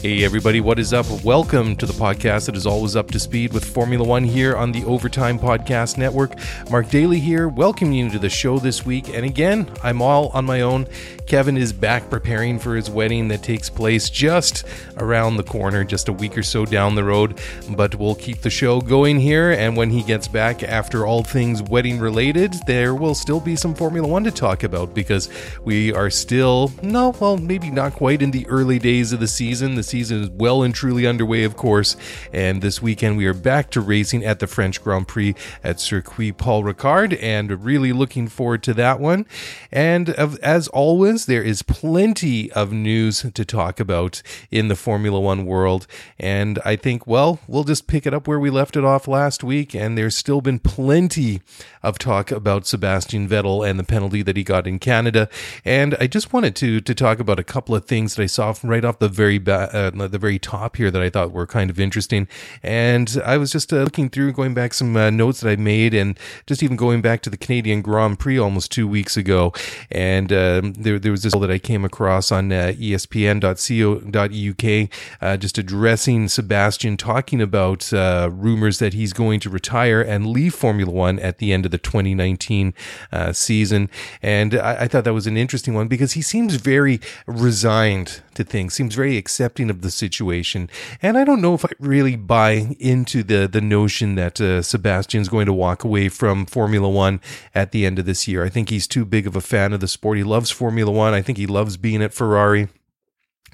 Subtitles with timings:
[0.00, 1.06] Hey, everybody, what is up?
[1.24, 4.70] Welcome to the podcast that is always up to speed with Formula One here on
[4.70, 6.34] the Overtime Podcast Network.
[6.70, 9.08] Mark Daly here, welcoming you to the show this week.
[9.08, 10.86] And again, I'm all on my own.
[11.28, 14.64] Kevin is back preparing for his wedding that takes place just
[14.96, 17.38] around the corner, just a week or so down the road.
[17.68, 19.50] But we'll keep the show going here.
[19.50, 23.74] And when he gets back, after all things wedding related, there will still be some
[23.74, 25.28] Formula One to talk about because
[25.62, 29.74] we are still, no, well, maybe not quite in the early days of the season.
[29.74, 31.94] The season is well and truly underway, of course.
[32.32, 36.38] And this weekend we are back to racing at the French Grand Prix at Circuit
[36.38, 39.26] Paul Ricard, and really looking forward to that one.
[39.70, 45.46] And as always, there is plenty of news to talk about in the Formula One
[45.46, 45.86] world.
[46.18, 49.44] And I think, well, we'll just pick it up where we left it off last
[49.44, 49.74] week.
[49.74, 51.40] And there's still been plenty
[51.82, 55.28] of talk about Sebastian Vettel and the penalty that he got in Canada.
[55.64, 58.54] And I just wanted to to talk about a couple of things that I saw
[58.62, 61.70] right off the very ba- uh, the very top here that I thought were kind
[61.70, 62.28] of interesting.
[62.62, 65.94] And I was just uh, looking through, going back some uh, notes that I made,
[65.94, 69.52] and just even going back to the Canadian Grand Prix almost two weeks ago.
[69.90, 75.58] And um, there there was this that I came across on uh, ESPN.co.uk, uh, just
[75.58, 81.18] addressing Sebastian, talking about uh, rumors that he's going to retire and leave Formula One
[81.18, 82.74] at the end of the 2019
[83.12, 83.88] uh, season.
[84.22, 88.44] And I, I thought that was an interesting one because he seems very resigned to
[88.44, 90.70] things, seems very accepting of the situation.
[91.02, 95.28] And I don't know if I really buy into the the notion that uh, Sebastian's
[95.28, 97.20] going to walk away from Formula One
[97.54, 98.44] at the end of this year.
[98.44, 100.18] I think he's too big of a fan of the sport.
[100.18, 101.14] He loves Formula One.
[101.14, 102.68] I think he loves being at Ferrari.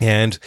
[0.00, 0.38] And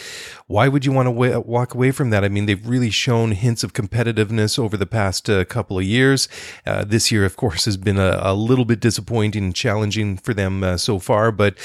[0.46, 2.24] why would you want to wa- walk away from that?
[2.24, 6.28] I mean, they've really shown hints of competitiveness over the past uh, couple of years.
[6.66, 10.32] Uh, this year, of course, has been a, a little bit disappointing and challenging for
[10.32, 11.30] them uh, so far.
[11.32, 11.56] But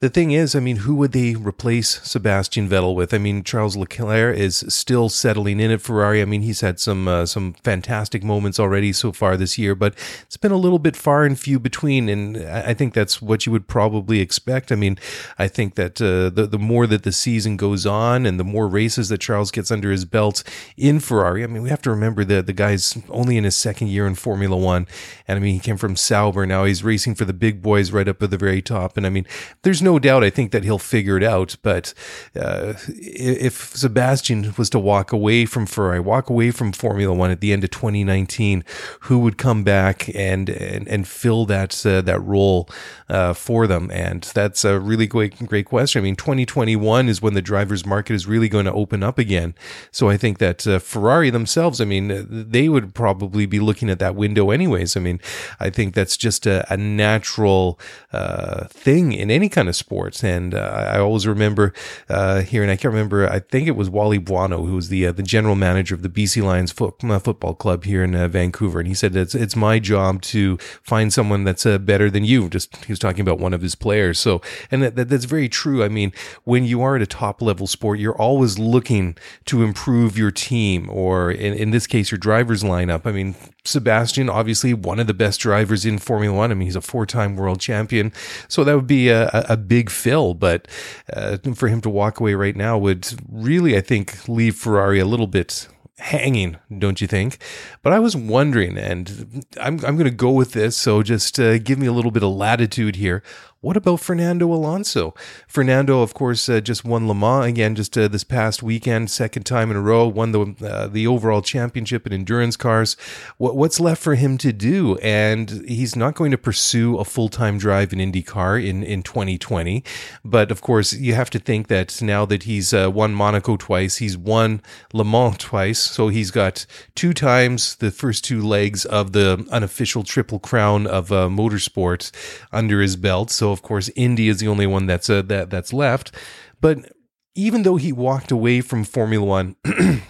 [0.00, 3.12] the thing is, I mean, who would they replace Sebastian Vettel with?
[3.12, 6.22] I mean, Charles Leclerc is still settling in at Ferrari.
[6.22, 9.94] I mean, he's had some uh, some fantastic moments already so far this year, but
[10.22, 12.08] it's been a little bit far and few between.
[12.08, 14.70] And I I think that's what you would probably expect.
[14.70, 14.96] I mean,
[15.38, 18.66] I think that uh, the the more that the season goes on and the more
[18.66, 20.42] races that Charles gets under his belt
[20.76, 23.88] in Ferrari, I mean, we have to remember that the guy's only in his second
[23.88, 24.86] year in Formula One.
[25.28, 26.46] And I mean, he came from Sauber.
[26.46, 28.96] Now he's racing for the big boys right up at the very top.
[28.96, 29.26] And I mean,
[29.62, 31.56] there's no doubt I think that he'll figure it out.
[31.62, 31.94] But
[32.34, 37.40] uh, if Sebastian was to walk away from Ferrari, walk away from Formula One at
[37.40, 38.64] the end of 2019,
[39.00, 42.68] who would come back and and, and fill that uh, that role
[43.08, 43.90] uh, for them?
[43.90, 46.00] And that's a really great great question.
[46.00, 49.54] I mean, 2021 is when the drivers' market is really going to open up again.
[49.90, 53.98] So I think that uh, Ferrari themselves, I mean, they would probably be looking at
[53.98, 54.96] that window anyways.
[54.96, 55.20] I mean,
[55.58, 57.78] I think that's just a, a natural
[58.12, 60.24] uh, thing in any kind of sports.
[60.24, 61.72] And uh, I always remember
[62.08, 65.12] uh, hearing, I can't remember, I think it was Wally Buono, who was the uh,
[65.12, 68.88] the general manager of the BC Lions uh, football club here in uh, Vancouver, and
[68.88, 72.48] he said it's it's my job to find someone that's uh, better than you.
[72.48, 74.18] Just he was talking about one of his players.
[74.18, 75.84] So, and that, that, that's very true.
[75.84, 76.12] I mean,
[76.44, 80.88] when you are at a top level sport, you're always looking to improve your team,
[80.88, 83.04] or in, in this case, your driver's lineup.
[83.04, 83.34] I mean,
[83.64, 86.50] Sebastian, obviously one of the best drivers in Formula One.
[86.50, 88.12] I mean, he's a four-time world champion,
[88.48, 90.34] so that would be a, a a big fill.
[90.34, 90.68] But
[91.12, 95.04] uh, for him to walk away right now would really, I think, leave Ferrari a
[95.04, 95.68] little bit
[95.98, 97.38] hanging, don't you think?
[97.82, 100.76] But I was wondering, and I'm I'm going to go with this.
[100.76, 103.22] So just uh, give me a little bit of latitude here.
[103.62, 105.12] What about Fernando Alonso?
[105.46, 109.42] Fernando, of course, uh, just won Le Mans again just uh, this past weekend, second
[109.42, 112.96] time in a row, won the uh, the overall championship in endurance cars.
[113.36, 114.96] What, what's left for him to do?
[115.02, 119.84] And he's not going to pursue a full time drive in IndyCar in in 2020.
[120.24, 123.98] But of course, you have to think that now that he's uh, won Monaco twice,
[123.98, 124.62] he's won
[124.94, 126.64] Le Mans twice, so he's got
[126.94, 132.10] two times the first two legs of the unofficial triple crown of uh, motorsport
[132.52, 133.30] under his belt.
[133.30, 136.12] So of course, Indy is the only one that's uh, that that's left.
[136.60, 136.92] But
[137.34, 139.56] even though he walked away from Formula One,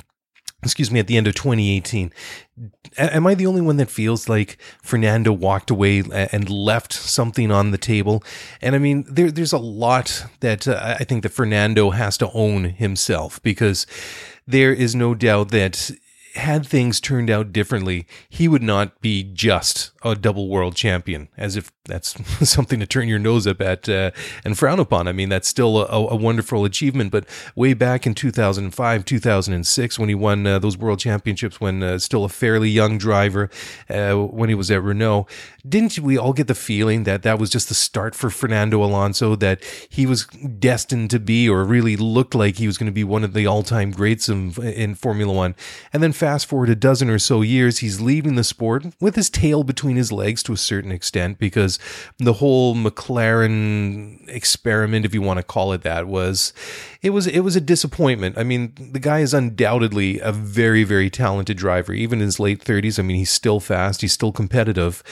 [0.63, 2.13] excuse me, at the end of 2018,
[2.99, 7.71] am I the only one that feels like Fernando walked away and left something on
[7.71, 8.23] the table?
[8.61, 12.31] And I mean, there, there's a lot that uh, I think that Fernando has to
[12.33, 13.87] own himself because
[14.47, 15.91] there is no doubt that
[16.35, 21.57] had things turned out differently, he would not be just a double world champion, as
[21.57, 22.15] if that's
[22.49, 24.11] something to turn your nose up at uh,
[24.45, 25.09] and frown upon.
[25.09, 27.11] I mean, that's still a, a, wonderful achievement.
[27.11, 31.99] But way back in 2005, 2006, when he won uh, those world championships, when uh,
[31.99, 33.51] still a fairly young driver,
[33.89, 35.27] uh, when he was at Renault,
[35.69, 39.37] didn't we all get the feeling that that was just the start for Fernando Alonso,
[39.37, 43.05] that he was destined to be, or really looked like he was going to be
[43.05, 45.55] one of the all time greats in, in Formula One?
[45.93, 49.31] And then fast forward a dozen or so years, he's leaving the sport with his
[49.31, 51.79] tail between his legs to a certain extent because
[52.19, 56.53] the whole McLaren experiment, if you want to call it that, was
[57.03, 58.37] it was it was a disappointment.
[58.37, 62.63] I mean, the guy is undoubtedly a very very talented driver, even in his late
[62.63, 62.99] thirties.
[62.99, 65.03] I mean, he's still fast, he's still competitive,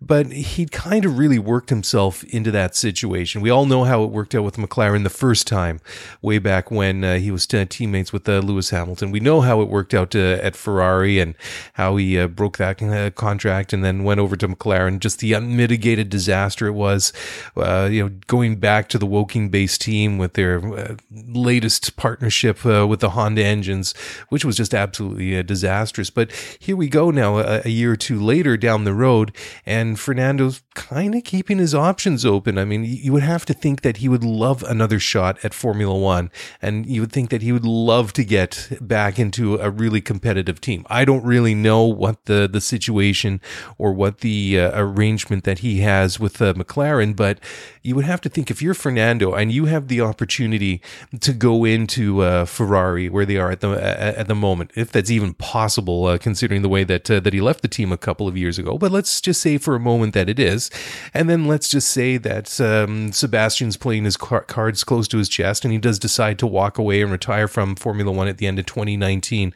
[0.00, 3.42] but he kind of really worked himself into that situation.
[3.42, 5.80] We all know how it worked out with McLaren the first time,
[6.22, 9.10] way back when uh, he was t- teammates with uh, Lewis Hamilton.
[9.10, 11.34] We know how it worked out uh, at Ferrari and
[11.74, 14.98] how he uh, broke that uh, contract and then went over to McLaren.
[14.98, 17.12] Just the unmitigated disaster it was.
[17.54, 20.96] Uh, you know, going back to the Woking based team with their
[21.36, 23.92] latest partnership uh, with the Honda engines,
[24.28, 26.10] which was just absolutely uh, disastrous.
[26.10, 29.34] But here we go now, a, a, year or two later down the road,
[29.66, 32.58] and Fernando's kind of keeping his options open.
[32.58, 35.96] I mean, you would have to think that he would love another shot at Formula
[35.96, 36.30] One,
[36.62, 40.60] and you would think that he would love to get back into a really competitive
[40.60, 40.86] team.
[40.88, 43.40] I don't really know what the the situation
[43.78, 47.38] or what the uh, arrangement that he has with uh, McLaren, but
[47.82, 50.80] you would have to think if you're Fernando and you have the opportunity
[51.24, 55.10] to go into uh, Ferrari where they are at the at the moment, if that's
[55.10, 58.28] even possible, uh, considering the way that uh, that he left the team a couple
[58.28, 58.76] of years ago.
[58.76, 60.70] But let's just say for a moment that it is,
[61.14, 65.30] and then let's just say that um, Sebastian's playing his car- cards close to his
[65.30, 68.46] chest, and he does decide to walk away and retire from Formula One at the
[68.46, 69.54] end of 2019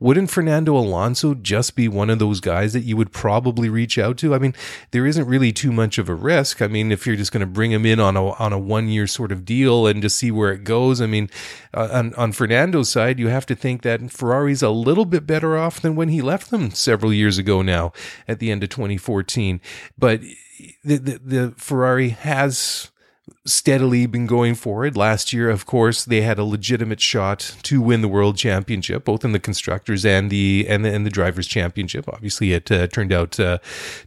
[0.00, 4.16] wouldn't Fernando Alonso just be one of those guys that you would probably reach out
[4.18, 4.34] to?
[4.34, 4.54] I mean,
[4.92, 6.62] there isn't really too much of a risk.
[6.62, 8.88] I mean, if you're just going to bring him in on a on a one
[8.88, 11.28] year sort of deal and just see where it goes, I mean,
[11.74, 15.58] uh, on on Fernando's side, you have to think that Ferrari's a little bit better
[15.58, 17.92] off than when he left them several years ago now
[18.28, 19.60] at the end of 2014.
[19.98, 20.20] But
[20.84, 22.90] the, the, the Ferrari has
[23.48, 24.96] steadily been going forward.
[24.96, 29.24] Last year, of course, they had a legitimate shot to win the world championship, both
[29.24, 32.08] in the constructors and the and the, and the drivers championship.
[32.08, 33.58] Obviously, it uh, turned out uh,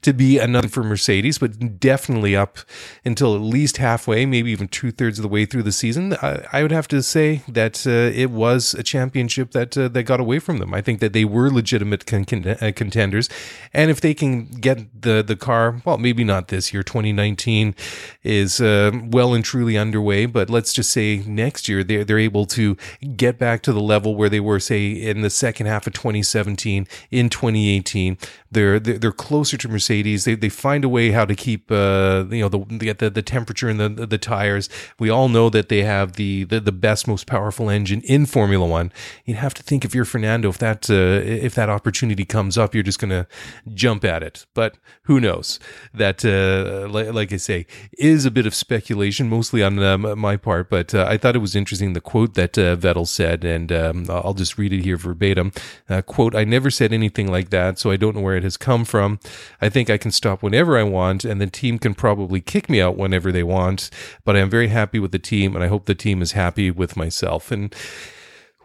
[0.01, 2.59] to be another for Mercedes, but definitely up
[3.03, 6.13] until at least halfway, maybe even two thirds of the way through the season.
[6.21, 10.03] I, I would have to say that uh, it was a championship that uh, that
[10.03, 10.73] got away from them.
[10.73, 13.29] I think that they were legitimate con- con- uh, contenders,
[13.73, 16.83] and if they can get the the car, well, maybe not this year.
[16.83, 17.75] 2019
[18.23, 18.91] is uh,
[19.31, 22.75] well and truly underway, but let's just say next year they're, they're able to
[23.16, 26.88] get back to the level where they were, say, in the second half of 2017,
[27.10, 28.18] in 2018.
[28.51, 30.25] They're, they're closer to Mercedes.
[30.25, 33.70] They, they find a way how to keep, uh, you know, the, the, the temperature
[33.70, 34.67] in the, the tires.
[35.00, 38.65] We all know that they have the, the, the best, most powerful engine in Formula
[38.65, 38.91] One.
[39.25, 42.75] You'd have to think if you're Fernando, if that, uh, if that opportunity comes up,
[42.75, 43.27] you're just going to
[43.74, 44.46] jump at it.
[44.53, 45.60] But who knows?
[45.94, 47.65] That, uh, like I say,
[47.98, 50.70] is a bit of speculation, mostly on um, my part.
[50.70, 54.06] But uh, I thought it was interesting the quote that uh, Vettel said, and um,
[54.10, 55.51] I'll just read it here verbatim.
[55.90, 58.58] Uh, quote: "I never said anything like that, so I don't know where it has
[58.58, 59.20] come from.
[59.62, 62.82] I think I can stop whenever I want, and the team can probably kick me
[62.82, 63.90] out whenever they want.
[64.24, 66.72] But I am very happy with the team, and I hope the team is happy
[66.72, 67.74] with myself." And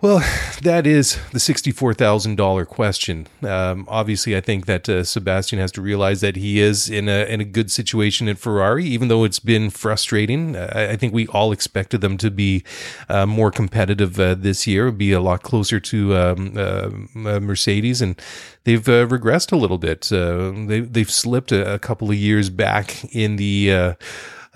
[0.00, 0.18] well,
[0.62, 3.26] that is the $64,000 question.
[3.42, 7.24] Um, obviously, I think that uh, Sebastian has to realize that he is in a,
[7.26, 10.56] in a good situation at Ferrari, even though it's been frustrating.
[10.56, 12.64] I, I think we all expected them to be
[13.08, 16.90] uh, more competitive uh, this year, be a lot closer to um, uh,
[17.28, 18.20] uh, Mercedes, and
[18.64, 20.08] they've uh, regressed a little bit.
[20.10, 23.96] they, they've slipped a, a, couple of years back in the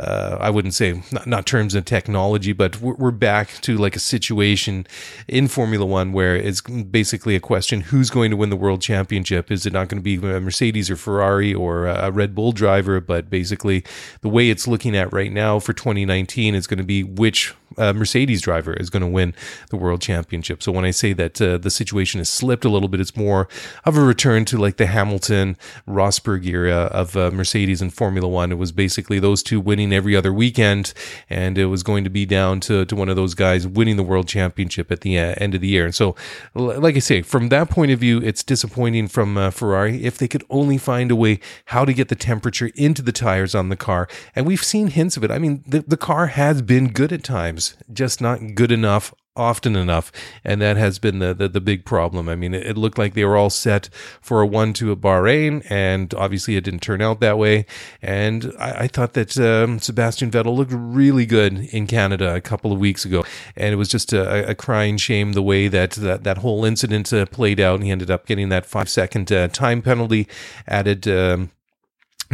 [0.01, 3.95] uh, I wouldn't say not, not terms of technology, but we're, we're back to like
[3.95, 4.87] a situation
[5.29, 9.51] in Formula One where it's basically a question: who's going to win the world championship?
[9.51, 13.01] Is it not going to be Mercedes or Ferrari or a Red Bull driver?
[13.01, 13.85] But basically,
[14.23, 17.93] the way it's looking at right now for 2019 is going to be which uh,
[17.93, 19.35] Mercedes driver is going to win
[19.71, 20.63] the world championship.
[20.63, 23.49] So when I say that uh, the situation has slipped a little bit, it's more
[23.85, 25.57] of a return to like the Hamilton
[25.89, 28.53] Rosberg era of uh, Mercedes and Formula One.
[28.53, 30.93] It was basically those two winning every other weekend,
[31.29, 34.03] and it was going to be down to, to one of those guys winning the
[34.03, 35.85] world championship at the uh, end of the year.
[35.85, 36.17] And so,
[36.55, 40.29] like I say, from that point of view, it's disappointing from uh, Ferrari if they
[40.29, 43.77] could only find a way how to get the temperature into the tires on the
[43.77, 44.09] car.
[44.35, 45.31] And we've seen hints of it.
[45.31, 47.60] I mean, the, the car has been good at times,
[47.93, 50.11] just not good enough often enough,
[50.45, 52.29] and that has been the the, the big problem.
[52.29, 53.89] I mean, it, it, looked like they were all set
[54.21, 57.67] for a one to at Bahrain, and obviously it didn't turn out that way.
[58.03, 62.73] And I, I thought that um, Sebastian Vettel looked really good in Canada a couple
[62.73, 63.25] of weeks ago,
[63.57, 67.13] and it was just a, a crying shame the way that that, that whole incident
[67.13, 67.77] uh, played out.
[67.77, 70.29] And he ended up getting that five-second uh, time penalty
[70.67, 71.07] added.
[71.09, 71.51] Um,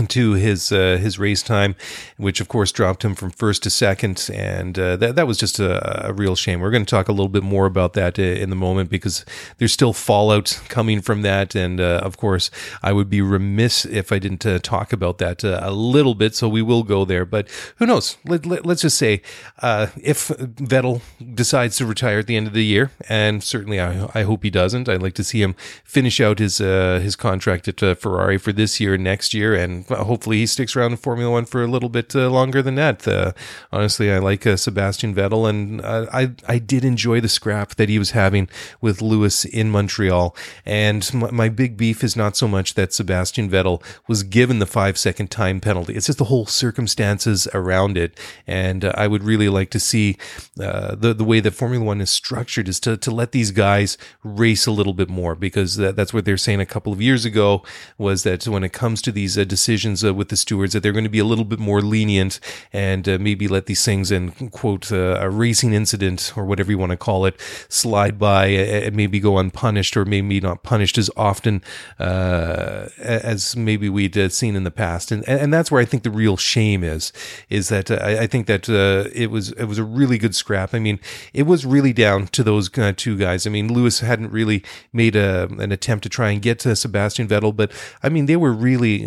[0.04, 1.74] to his uh, his race time,
[2.18, 5.58] which of course dropped him from first to second, and uh, that that was just
[5.58, 6.60] a, a, real shame.
[6.60, 9.24] We're going to talk a little bit more about that uh, in the moment because
[9.56, 12.50] there's still fallout coming from that, and uh, of course
[12.82, 16.34] I would be remiss if I didn't uh, talk about that uh, a little bit.
[16.34, 18.18] So we will go there, but who knows?
[18.26, 19.22] Let, let, us just say
[19.62, 21.00] if Vettel
[21.34, 24.50] decides to retire at the end of the year, and certainly I, I hope he
[24.50, 24.90] doesn't.
[24.90, 28.94] I'd like to see him finish out his his contract at Ferrari for this year,
[28.94, 32.14] and next year, and hopefully he sticks around in Formula One for a little bit
[32.14, 33.06] uh, longer than that.
[33.06, 33.32] Uh,
[33.72, 37.98] honestly, I like uh, Sebastian Vettel, and I I did enjoy the scrap that he
[37.98, 38.48] was having
[38.80, 40.34] with Lewis in Montreal.
[40.64, 44.66] And my, my, big beef is not so much that Sebastian Vettel was given the
[44.66, 48.18] five second time penalty; it's just the whole circumstances around it.
[48.46, 50.16] And uh, I would really like to see
[50.60, 53.98] uh, the the way that Formula One is structured is to to let these guys
[54.22, 57.24] race a little bit more because that, that's what they're saying a couple of years
[57.24, 57.62] ago
[57.98, 60.92] was that when it comes to these decisions decisions uh, with the stewards that they're
[60.92, 62.40] going to be a little bit more lenient
[62.72, 66.78] and uh, maybe let these things and quote uh, a racing incident or whatever you
[66.78, 71.10] want to call it slide by and maybe go unpunished or maybe not punished as
[71.14, 71.62] often
[71.98, 75.12] uh, as maybe we'd uh, seen in the past.
[75.12, 77.12] And and that's where I think the real shame is
[77.50, 78.68] is that uh, I, I, think that
[79.14, 80.74] it was it was a really good scrap.
[80.74, 80.98] I mean,
[81.34, 83.46] it was really down to those two guys.
[83.46, 87.28] I mean, Lewis hadn't really made a, an attempt to try and get to Sebastian
[87.28, 87.70] Vettel, but
[88.02, 89.06] I mean, they were really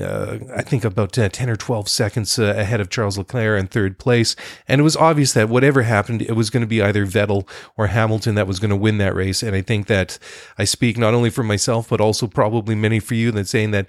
[0.60, 3.98] I think about uh, 10 or 12 seconds uh, ahead of Charles Leclerc in third
[3.98, 4.36] place.
[4.68, 7.48] And it was obvious that whatever happened, it was going to be either Vettel
[7.78, 9.42] or Hamilton that was going to win that race.
[9.42, 10.20] And I think that
[10.58, 13.88] I speak not only for myself, but also probably many for you that saying that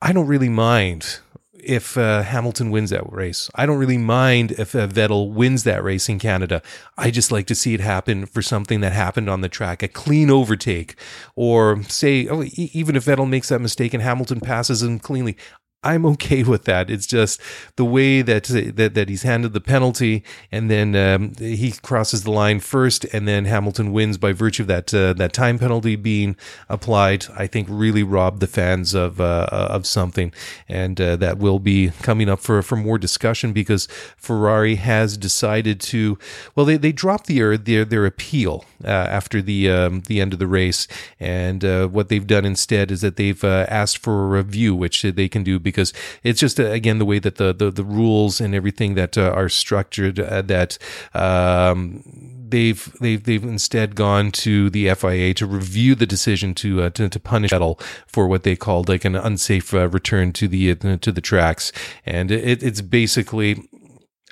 [0.00, 1.20] I don't really mind
[1.52, 3.50] if uh, Hamilton wins that race.
[3.54, 6.62] I don't really mind if uh, Vettel wins that race in Canada.
[6.96, 9.88] I just like to see it happen for something that happened on the track, a
[9.88, 10.94] clean overtake,
[11.36, 15.36] or say, oh, e- even if Vettel makes that mistake and Hamilton passes him cleanly,
[15.84, 16.90] I'm okay with that.
[16.90, 17.40] It's just
[17.76, 22.32] the way that that, that he's handed the penalty, and then um, he crosses the
[22.32, 26.34] line first, and then Hamilton wins by virtue of that uh, that time penalty being
[26.68, 27.26] applied.
[27.36, 30.32] I think really robbed the fans of uh, of something,
[30.68, 35.80] and uh, that will be coming up for for more discussion because Ferrari has decided
[35.82, 36.18] to.
[36.56, 40.40] Well, they they dropped the their their appeal uh, after the um, the end of
[40.40, 40.88] the race,
[41.20, 45.02] and uh, what they've done instead is that they've uh, asked for a review, which
[45.02, 48.40] they can do because it's just uh, again the way that the the, the rules
[48.40, 50.78] and everything that uh, are structured uh, that.
[51.14, 52.02] Um,
[52.50, 57.08] they've they've they've instead gone to the FIA to review the decision to uh, to,
[57.08, 60.96] to punish Vettel for what they called like an unsafe uh, return to the uh,
[60.96, 61.72] to the tracks,
[62.06, 63.68] and it, it's basically,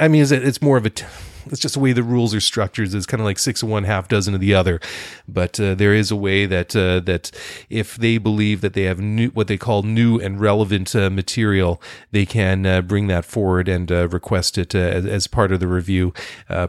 [0.01, 0.91] I mean, it's more of a.
[0.91, 1.07] T-
[1.51, 2.93] it's just the way the rules are structured.
[2.93, 4.81] It's kind of like six of one, half dozen of the other.
[5.29, 7.31] But uh, there is a way that uh, that
[7.71, 11.81] if they believe that they have new what they call new and relevant uh, material,
[12.11, 15.61] they can uh, bring that forward and uh, request it uh, as, as, part of
[15.61, 16.13] the review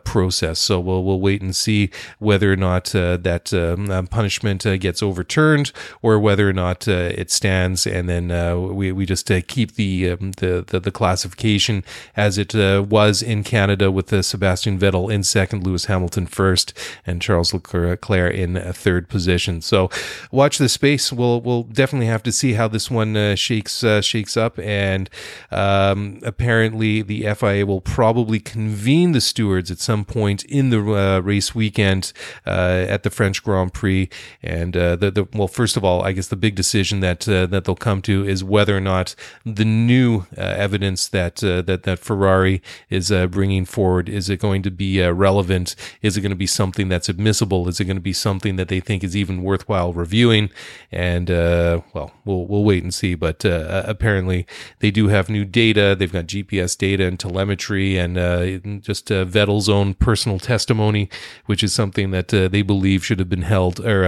[0.04, 0.60] process.
[0.60, 6.20] So we'll we'll wait and see whether or not that um, punishment gets overturned or
[6.20, 10.80] whether or not it stands, and then we we just keep the, um, the, the
[10.80, 11.84] the classification
[12.16, 12.54] as it
[12.90, 16.74] was in Canada with the Sebastian Sebastian Vettel in second, Lewis Hamilton first,
[17.06, 19.62] and Charles Leclerc in third position.
[19.62, 19.90] So
[20.32, 21.14] watch the space.
[21.14, 24.60] We'll we'll definitely have to see how this one uh, shakes uh, shakes up.
[24.60, 25.10] And
[25.52, 31.20] um, apparently, the FIA will probably convene the stewards at some point in the uh,
[31.20, 32.12] race weekend
[32.46, 34.10] uh, at the French Grand Prix.
[34.44, 37.64] And uh, the, the well, first of all, I guess the big decision that that
[37.64, 43.12] they'll come to is whether or not the new evidence that that that Ferrari is
[43.32, 45.76] bringing forward is it going to be relevant?
[46.02, 47.68] Is it going to be something that's admissible?
[47.68, 50.50] Is it going to be something that they think is even worthwhile reviewing?
[50.92, 53.16] And uh, well, we'll we'll wait and see.
[53.16, 54.46] But uh, apparently,
[54.80, 55.96] they do have new data.
[55.98, 61.10] They've got GPS data and telemetry, and uh, just uh, Vettel's own personal testimony,
[61.46, 64.06] which is something that uh, they believe should have been held or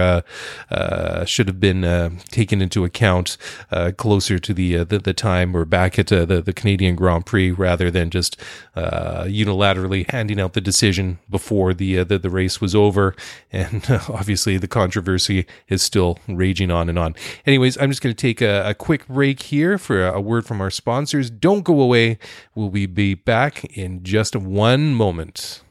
[0.70, 3.36] uh, should have been taken into account
[3.96, 7.90] closer to the, the, the time or back at the the Canadian Grand Prix rather
[7.90, 8.36] than just
[8.76, 13.14] unilaterally handing out the decision before the uh, the, the race was over.
[13.52, 17.14] And uh, obviously, the controversy is still raging on and on.
[17.46, 20.46] Anyways, I'm just going to take a, a, quick break here for a, a word
[20.46, 21.30] from our sponsors.
[21.30, 22.18] Don't go away.
[22.54, 25.62] We'll be back in just one moment.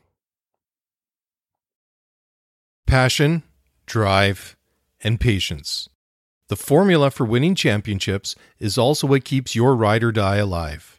[2.86, 3.44] Passion,
[3.86, 4.56] drive,
[5.02, 5.90] and patience.
[6.50, 10.99] The formula for winning championships is also what keeps your ride or die alive.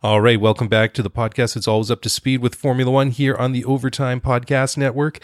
[0.00, 1.56] All right, welcome back to the podcast.
[1.56, 5.18] It's always up to speed with Formula One here on the Overtime Podcast Network.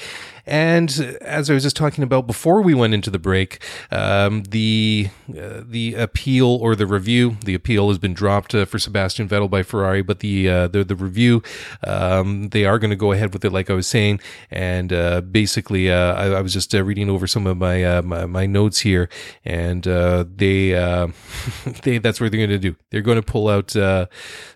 [0.47, 3.62] And as I was just talking about before we went into the break,
[3.93, 8.81] um, the uh, the appeal or the review, the appeal has been dropped uh, for
[8.81, 11.40] Sebastian Vettel by Ferrari, but the uh, the, the review,
[11.87, 14.19] um, they are going to go ahead with it, like I was saying.
[14.50, 18.26] And uh, basically, uh, I, I, was just uh, reading over some of my my,
[18.26, 19.09] my, notes here,
[19.45, 20.73] and they
[21.85, 22.75] they that's what they're going to do.
[22.90, 23.75] They're going to pull out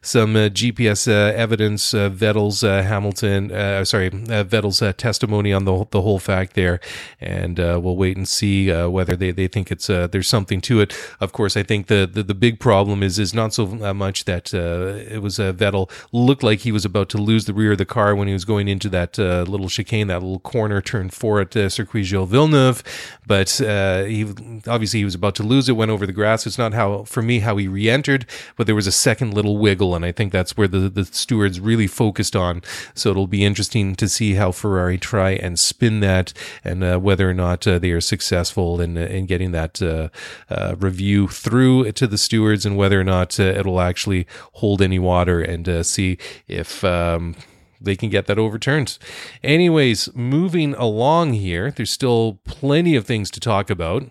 [0.08, 3.50] some GPS evidence, Vettel's Hamilton,
[3.84, 6.80] sorry, Vettel's testimony on the the whole fact there,
[7.20, 10.60] and uh, we'll wait and see uh, whether they, they think it's uh, there's something
[10.62, 10.96] to it.
[11.20, 14.52] Of course, I think the the, the big problem is is not so much that
[14.54, 17.78] uh, it was uh, Vettel looked like he was about to lose the rear of
[17.78, 21.10] the car when he was going into that uh, little chicane, that little corner turn
[21.10, 22.82] four at uh, Circuit Gilles Villeneuve,
[23.26, 24.22] but he
[24.66, 25.72] obviously he was about to lose it.
[25.72, 26.46] Went over the grass.
[26.46, 29.94] It's not how for me how he re-entered, but there was a second little wiggle,
[29.98, 32.62] and I think that's where the the stewards really focused on.
[32.94, 36.32] So it'll be interesting to see how Ferrari try and spin that
[36.62, 40.08] and uh, whether or not uh, they are successful in, in getting that uh,
[40.48, 45.42] uh, review through to the stewards and whether or not it'll actually hold any water
[45.42, 46.84] and see if.
[46.84, 47.34] Um,
[47.80, 48.98] they can get that overturned.
[49.40, 54.10] Anyways, moving along here, there's still plenty of things to talk about.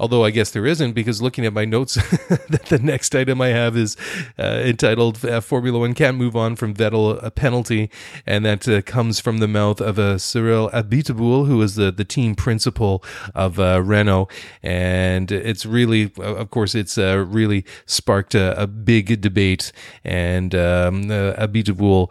[0.00, 1.94] Although I guess there isn't, because looking at my notes,
[2.48, 3.98] that the next item I have is
[4.38, 7.90] uh, entitled uh, Formula One Can't Move On from Vettel, a penalty.
[8.24, 12.06] And that uh, comes from the mouth of uh, Cyril Abiteboul, who is the, the
[12.06, 14.28] team principal of uh, Renault.
[14.62, 19.70] And it's really, of course, it's uh, really sparked a, a, big debate.
[20.02, 22.10] And um, uh, Abiteboul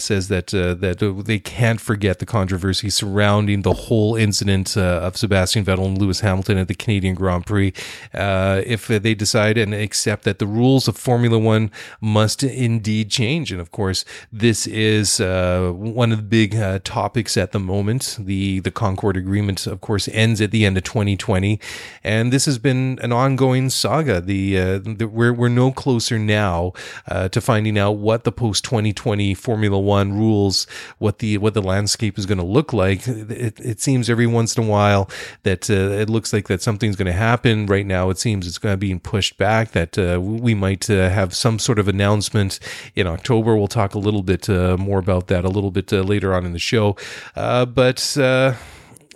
[0.00, 5.86] says that, that they can't forget the controversy surrounding the whole incident of Sebastian Vettel
[5.86, 7.72] and Lewis Hamilton at the Canadian Canadian Grand Prix
[8.14, 11.70] uh, if they decide and accept that the rules of Formula One
[12.00, 13.52] must indeed change.
[13.52, 18.16] And of course, this is uh, one of the big uh, topics at the moment.
[18.20, 21.60] The the Concord Agreement, of course, ends at the end of 2020,
[22.04, 24.20] and this has been an ongoing saga.
[24.20, 26.72] The, uh, the we're we're no closer now
[27.08, 30.66] uh, to finding out what the post 2020 Formula One rules,
[30.98, 33.06] what the what the landscape is going to look like.
[33.06, 35.08] It, it seems every once in a while
[35.42, 37.66] that uh, it looks like that something's going to happen.
[37.66, 39.72] Right now, it seems it's going to be pushed back.
[39.72, 42.60] That uh, we might uh, have some sort of announcement
[42.94, 43.56] in October.
[43.56, 46.46] We'll talk a little bit uh, more about that a little bit uh, later on
[46.46, 46.96] in the show.
[47.34, 48.16] Uh, but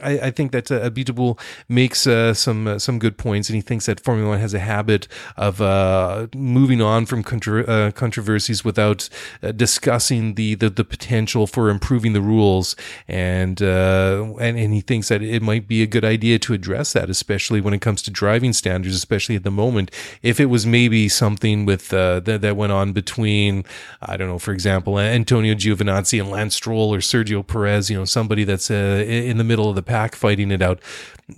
[0.02, 3.62] I, I think that uh, Abiteboul makes uh, some uh, some good points, and he
[3.62, 9.08] thinks that Formula One has a habit of uh, moving on from uh, controversies without
[9.42, 12.76] uh, discussing the, the the potential for improving the rules,
[13.08, 17.08] and and and he thinks that it might be a good idea to address that,
[17.08, 19.90] especially when it comes to driving standards, especially at the moment.
[20.22, 23.64] If it was maybe something with that that went on between,
[24.02, 28.04] I don't know, for example, Antonio Giovinazzi and Lance Stroll or Sergio Perez, you know,
[28.04, 30.80] somebody that's in the middle of the pack fighting it out,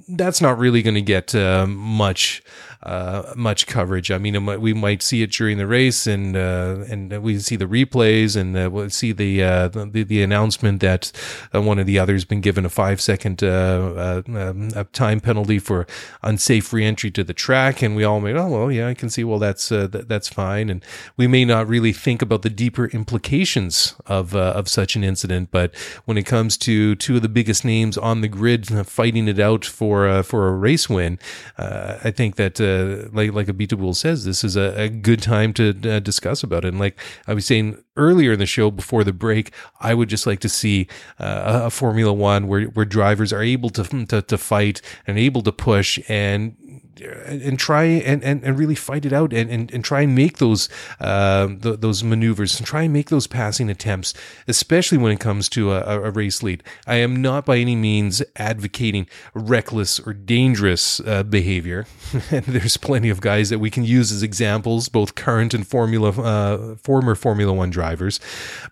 [0.08, 2.42] that's not really going to get uh, much
[2.88, 4.10] uh, much coverage.
[4.10, 7.66] I mean, we might see it during the race, and uh, and we see the
[7.66, 11.12] replays, and uh, we'll see the, uh, the, the announcement that
[11.54, 15.86] uh, one of the others been given a five second um, time penalty for
[16.22, 19.22] unsafe reentry to the track, and we all made, oh well, yeah, I can see,
[19.22, 20.82] well, that's th- that's fine, and
[21.18, 25.74] we may not really think about the deeper implications of of such an incident, but
[26.06, 29.66] when it comes to two of the biggest names on the grid fighting it out
[29.66, 31.18] for for a race win,
[31.58, 35.70] I think that uh, like like Abiteboul says, this is a, a good time to
[35.84, 36.68] uh, discuss about it.
[36.68, 40.26] And like I was saying earlier in the show before the break, I would just
[40.26, 40.88] like to see
[41.18, 45.42] uh, a Formula One where where drivers are able to to, to fight and able
[45.42, 46.56] to push and
[47.00, 50.38] and try and, and, and really fight it out and, and, and try and make
[50.38, 50.68] those
[51.00, 54.14] uh, th- those maneuvers and try and make those passing attempts,
[54.46, 56.62] especially when it comes to a, a race lead.
[56.86, 61.86] I am not by any means advocating reckless or dangerous uh, behavior.
[62.30, 66.76] there's plenty of guys that we can use as examples, both current and Formula uh,
[66.76, 68.20] former Formula One drivers.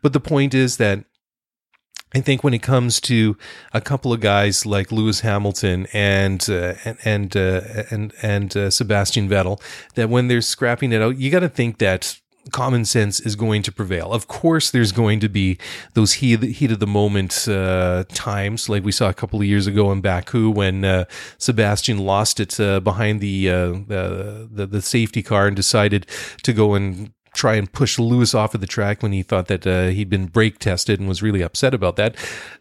[0.02, 1.04] But the point is that
[2.16, 3.36] I think when it comes to
[3.74, 6.72] a couple of guys like Lewis Hamilton and uh,
[7.04, 9.60] and uh, and and uh, Sebastian Vettel,
[9.96, 12.18] that when they're scrapping it out, you got to think that
[12.52, 14.12] common sense is going to prevail.
[14.12, 15.58] Of course, there's going to be
[15.92, 19.66] those heat, heat of the moment uh, times, like we saw a couple of years
[19.66, 21.04] ago in Baku when uh,
[21.36, 26.06] Sebastian lost it uh, behind the, uh, the the safety car and decided
[26.44, 29.66] to go and try and push Lewis off of the track when he thought that
[29.66, 32.16] uh, he'd been brake tested and was really upset about that.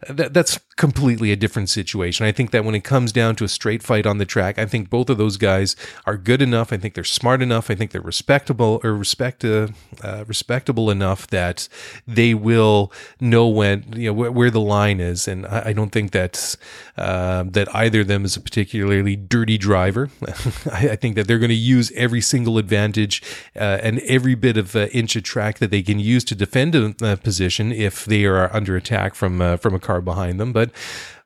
[0.08, 0.34] that.
[0.34, 2.26] That's completely a different situation.
[2.26, 4.66] I think that when it comes down to a straight fight on the track, I
[4.66, 6.72] think both of those guys are good enough.
[6.72, 7.70] I think they're smart enough.
[7.70, 9.68] I think they're respectable or respect uh,
[10.02, 11.68] uh, respectable enough that
[12.06, 15.26] they will know when you know where, where the line is.
[15.26, 16.56] And I, I don't think that
[16.98, 20.10] uh, that either of them is a particularly dirty driver.
[20.70, 23.22] I, I, think that they're going to use every single advantage
[23.54, 26.74] uh, and every bit of uh, inch of track that they can use to defend
[26.74, 30.52] a position if they are under attack from from a car behind them.
[30.52, 30.70] But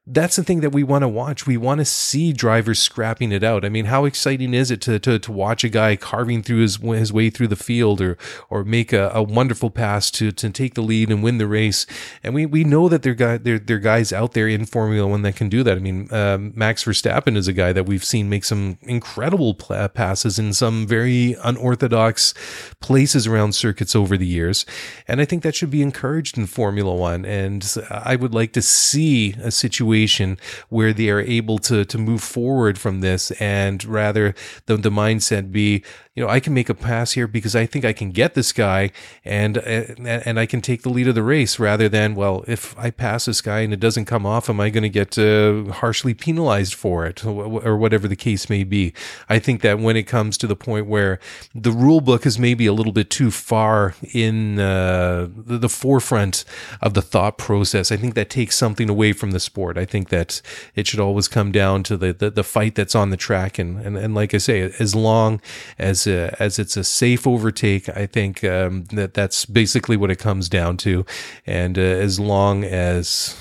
[0.07, 1.47] that's the thing that we want to watch.
[1.47, 3.65] We want to see drivers scrapping it out.
[3.65, 6.77] I mean, how exciting is it to, to, to watch a guy carving through his,
[6.77, 8.17] his way through the field or,
[8.49, 11.87] or make a, a wonderful pass to, to take the lead and win the race.
[12.23, 15.07] And we, we know that there, guy, there, there are guys out there in Formula
[15.07, 15.77] One that can do that.
[15.77, 20.39] I mean, um, Max Verstappen is a guy that we've seen make some incredible passes
[20.39, 22.33] in some very unorthodox
[22.81, 24.65] places around circuits over the years.
[25.07, 27.27] And I think that should be encouraged in Formula One.
[27.27, 31.99] And I would like to see a situation situation where they are able to to
[31.99, 34.35] move forward from this and rather
[34.67, 35.83] the, the mindset be
[36.15, 38.53] you know I can make a pass here because I think I can get this
[38.53, 38.91] guy
[39.25, 42.91] and and I can take the lead of the race rather than well if I
[42.91, 46.15] pass this guy and it doesn't come off am I going to get uh, harshly
[46.15, 48.93] penalized for it or whatever the case may be
[49.29, 51.21] I think that when it comes to the point where
[51.55, 56.45] the rule book is maybe a little bit too far in uh, the, the forefront
[56.81, 60.09] of the thought process I think that takes something away from the sport I think
[60.09, 60.43] that
[60.75, 63.59] it should always come down to the, the, the fight that's on the track.
[63.59, 65.41] And, and, and like I say, as long
[65.79, 70.19] as, uh, as it's a safe overtake, I think um, that that's basically what it
[70.19, 71.05] comes down to.
[71.47, 73.37] And uh, as long as,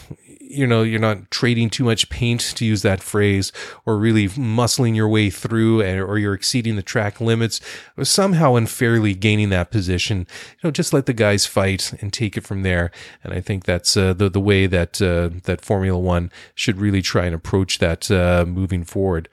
[0.49, 3.51] you know you're not trading too much paint to use that phrase
[3.85, 7.61] or really muscling your way through or you're exceeding the track limits
[7.97, 12.35] or somehow unfairly gaining that position you know just let the guys fight and take
[12.37, 12.91] it from there.
[13.23, 17.01] And i think that's uh, the the way that uh, that formula 1 should really
[17.01, 19.29] try and approach that uh, moving forward.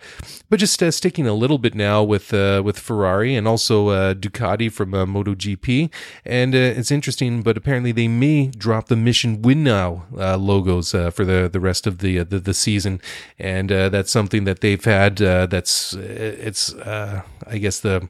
[0.51, 4.15] But just uh, sticking a little bit now with uh, with Ferrari and also uh,
[4.15, 5.91] Ducati from MotoGP.
[6.25, 10.05] And it's interesting but apparently they may drop the Mission Winnow
[10.39, 13.01] logos uh, for the the rest of the uh, the, the season,
[13.39, 15.17] and uh, that's something that they've had.
[15.17, 18.09] that's it's I guess the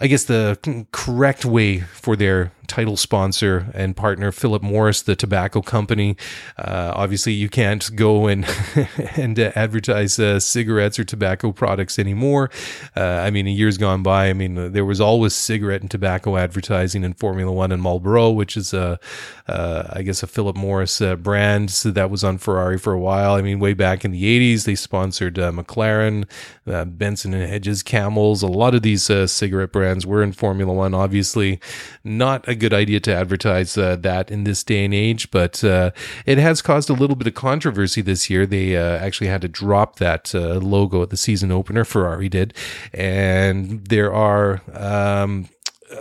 [0.00, 5.60] I guess the correct way for their title sponsor and partner, Philip Morris, the tobacco
[5.60, 6.16] company.
[6.56, 8.46] Uh, obviously, you can't go and
[9.16, 12.48] and uh, advertise uh, cigarettes or tobacco products anymore.
[12.96, 16.36] Uh, I mean, in years gone by, I mean, there was always cigarette and tobacco
[16.36, 19.00] advertising in Formula One and Marlboro, which is a,
[19.48, 23.34] uh, I guess, a Philip Morris uh, brand that was on Ferrari for a while.
[23.34, 24.22] I mean, way back in the
[24.54, 26.24] '80s, they sponsored McLaren,
[26.64, 28.44] Benson and Hedges, Camels.
[28.44, 30.94] A lot of these cigarette brands were in Formula One.
[30.94, 31.60] Obviously,
[32.04, 35.90] not a good idea to advertise uh, that in this day and age, but uh,
[36.26, 38.46] it has caused a little bit of controversy this year.
[38.46, 42.54] They uh, actually had to drop that uh, logo at the season opener, Ferrari did,
[42.92, 44.62] and there are.
[44.72, 45.48] Um,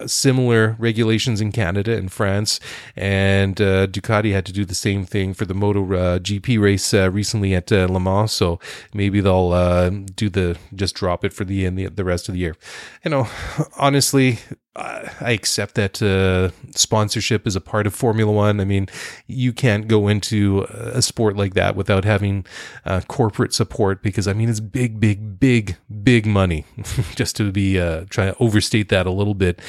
[0.06, 2.60] similar regulations in Canada and France,
[2.96, 6.94] and uh, Ducati had to do the same thing for the Moto uh, GP race
[6.94, 8.32] uh, recently at uh, Le Mans.
[8.32, 8.60] So
[8.94, 12.40] maybe they'll uh, do the just drop it for the the, the rest of the
[12.40, 12.56] year.
[13.04, 13.28] You know,
[13.78, 14.40] honestly,
[14.76, 18.60] I accept that uh, sponsorship is a part of Formula One.
[18.62, 18.88] I mean,
[19.28, 22.46] you can't go into a sport like that without having
[22.86, 26.66] uh, corporate support because, I mean, it's big, big, big, big money.
[27.16, 29.60] Just to be uh, trying to overstate that a little bit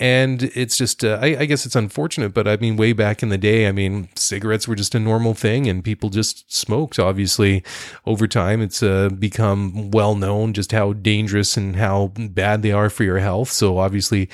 [0.00, 3.28] and it's just uh, I, I, guess it's unfortunate but i mean way back in
[3.28, 6.98] the day i mean cigarettes were just a normal thing and people just smoked.
[6.98, 7.62] Obviously
[8.06, 12.90] over time it's uh, become well known just how dangerous and how bad they are
[12.90, 13.50] for your health.
[13.50, 14.28] So obviously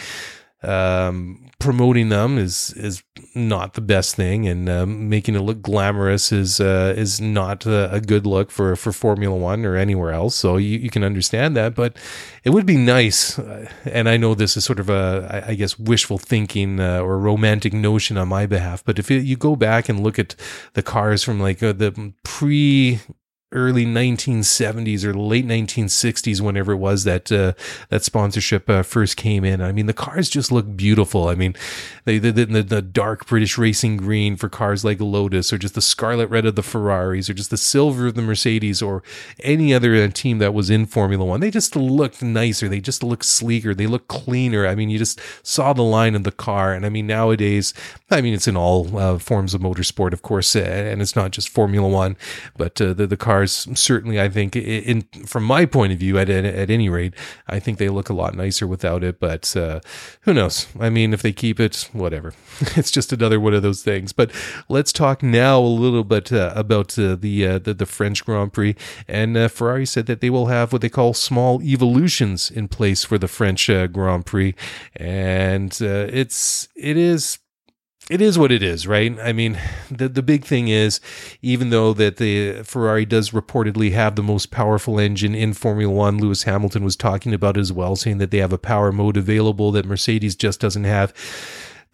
[0.63, 3.03] um, promoting them is is
[3.35, 7.93] not the best thing, and um, making it look glamorous is uh, is not a,
[7.93, 10.35] a, good look for for Formula One or anywhere else.
[10.35, 11.97] So you, you can understand that, but
[12.43, 13.39] it would be nice.
[13.39, 17.19] Uh, and I know this is sort of a I guess wishful thinking uh, or
[17.19, 20.35] romantic notion on my behalf, but if you go back and look at
[20.73, 23.01] the cars from like uh, the pre
[23.53, 27.53] early 1970s or late 1960s whenever it was that uh,
[27.91, 29.61] that sponsorship uh, first came in.
[29.61, 31.29] I mean the cars just look beautiful.
[31.29, 31.55] I mean
[32.05, 35.81] they the, the, the, dark british racing green for cars like lotus or just the
[35.81, 39.03] scarlet red of the ferraris or just the silver of the mercedes or
[39.43, 42.69] any other uh, team that was in formula 1 they just looked nicer.
[42.69, 43.75] They just looked sleeker.
[43.75, 44.67] They looked cleaner.
[44.67, 46.73] I mean you just saw the line of the car.
[46.73, 47.73] And i mean nowadays
[48.11, 51.49] i mean it's in all uh, forms of motorsport of course and it's not just
[51.49, 52.17] formula 1
[52.57, 56.19] but uh, the the car cars certainly I think in from my point of view
[56.19, 57.15] at at any rate
[57.47, 59.81] I think they look a lot nicer without it but uh,
[60.23, 60.67] who knows?
[60.81, 62.33] I mean if they keep it whatever.
[62.77, 64.13] It's just another one of those things.
[64.13, 64.31] But
[64.69, 68.53] let's talk now a little bit uh, about uh, the, uh, the, the French Grand
[68.53, 68.75] Prix.
[69.09, 73.05] And uh, Ferrari said that they will have what they call small evolutions in place
[73.05, 74.55] for the French uh, Grand Prix.
[74.95, 77.39] And it's it is
[78.09, 79.19] it is what it is, right?
[79.21, 79.59] I mean,
[79.91, 81.01] the the big thing is,
[81.43, 86.19] even though that the Ferrari does reportedly have the most powerful engine in Formula One,
[86.19, 89.73] Lewis Hamilton was talking about as well, saying that they have a power mode available
[89.73, 91.13] that Mercedes just doesn't have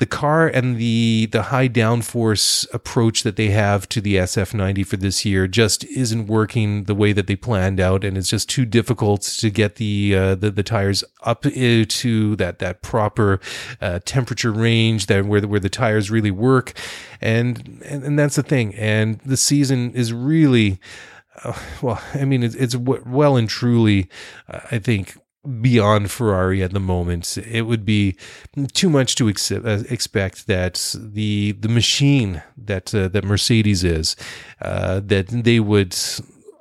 [0.03, 4.97] the car and the the high downforce approach that they have to the SF90 for
[4.97, 8.65] this year just isn't working the way that they planned out, and it's just too
[8.65, 13.39] difficult to get the uh, the, the, tires up to that that proper
[13.81, 16.73] uh, temperature range that where the, where the tires really work,
[17.21, 18.75] and, and and that's the thing.
[18.75, 20.81] And the season is really.
[21.45, 24.11] Uh, well, I mean, it's, it's well and truly,
[24.49, 25.17] I think,
[25.61, 27.37] beyond Ferrari at the moment.
[27.39, 28.17] It would be
[28.73, 34.17] too much to ex- uh, expect that the the machine that uh, that Mercedes is
[34.61, 35.97] uh, that they would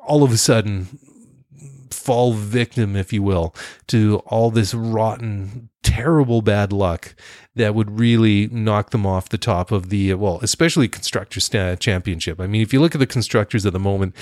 [0.05, 0.99] all of a sudden
[1.91, 3.53] fall victim, if you will,
[3.87, 7.13] to all this rotten, terrible bad luck
[7.55, 11.47] that would really knock them off the top of the well, especially constructors
[11.79, 12.39] championship.
[12.39, 14.15] I mean, if you look at the constructors at the moment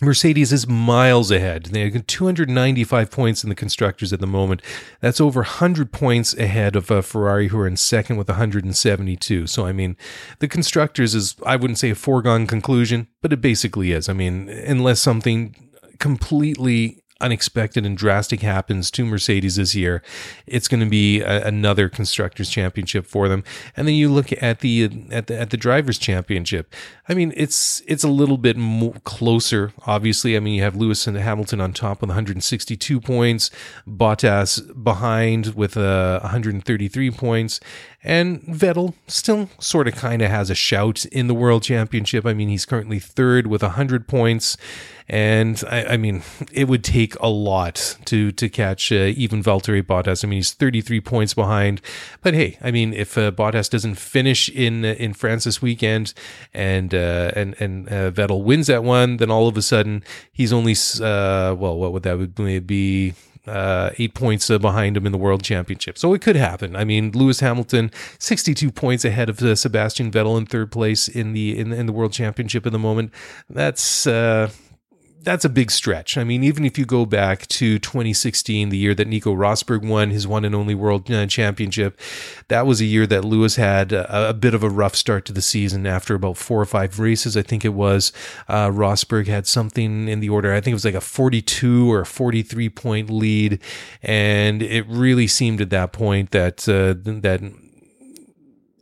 [0.00, 1.64] Mercedes is miles ahead.
[1.66, 4.62] They have 295 points in the constructors at the moment.
[5.00, 9.46] That's over 100 points ahead of uh, Ferrari, who are in second with 172.
[9.48, 9.96] So, I mean,
[10.38, 14.08] the constructors is, I wouldn't say a foregone conclusion, but it basically is.
[14.08, 20.02] I mean, unless something completely unexpected and drastic happens to Mercedes this year,
[20.46, 23.42] it's going to be a, another constructors championship for them.
[23.76, 26.74] And then you look at the at the at the drivers championship.
[27.08, 29.72] I mean, it's it's a little bit more closer.
[29.86, 33.50] Obviously, I mean you have Lewis and Hamilton on top with 162 points,
[33.86, 37.60] Bottas behind with uh, 133 points,
[38.04, 42.24] and Vettel still sort of kind of has a shout in the World Championship.
[42.24, 44.56] I mean, he's currently third with 100 points.
[45.08, 49.82] And I, I, mean, it would take a lot to to catch uh, even Valtteri
[49.82, 50.22] Bottas.
[50.22, 51.80] I mean, he's 33 points behind.
[52.22, 56.12] But hey, I mean, if uh, Bottas doesn't finish in uh, in France this weekend,
[56.52, 60.52] and uh, and and uh, Vettel wins that one, then all of a sudden he's
[60.52, 63.14] only uh, well, what would that would be?
[63.48, 65.98] uh, eight points uh, behind him in the World Championship.
[65.98, 66.76] So it could happen.
[66.76, 71.32] I mean, Lewis Hamilton, sixty-two points ahead of uh, Sebastian Vettel in third place in
[71.32, 73.12] the in, in the World Championship at the moment.
[73.48, 74.50] That's uh,
[75.28, 76.16] that's a big stretch.
[76.16, 80.08] I mean, even if you go back to 2016, the year that Nico Rosberg won
[80.08, 82.00] his one and only world uh, championship,
[82.48, 85.34] that was a year that Lewis had a, a, bit of a rough start to
[85.34, 87.36] the season after about four or five races.
[87.36, 88.10] I think it was
[88.48, 90.54] uh, Rosberg had something in the order.
[90.54, 93.60] I think it was like a 42 or a 43 point lead,
[94.02, 97.42] and it really seemed at that point that uh, that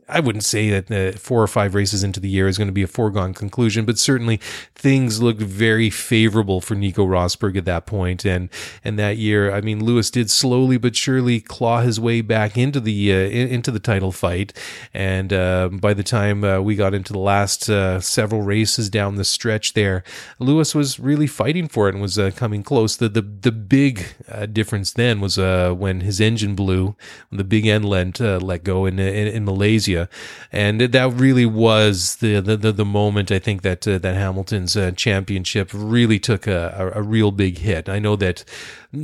[0.09, 2.73] I wouldn't say that the four or five races into the year is going to
[2.73, 4.37] be a foregone conclusion, but certainly
[4.73, 8.25] things looked very favorable for Nico Rosberg at that point.
[8.25, 8.49] And
[8.85, 12.79] and that year, I mean, Lewis did slowly but surely claw his way back into
[12.79, 14.53] the uh, into the title fight.
[14.93, 19.15] And uh, by the time uh, we got into the last uh, several races down
[19.15, 20.03] the stretch, there,
[20.39, 22.95] Lewis was really fighting for it and was uh, coming close.
[22.95, 24.05] The the the big
[24.53, 26.95] difference then was when his engine blew,
[27.29, 29.96] when the big end let let go in, in in Malaysia
[30.51, 34.77] and that really was the the, the, the moment I think that uh, that Hamilton's
[34.77, 37.89] uh, championship really took a, a, a, real big hit.
[37.89, 38.43] I know that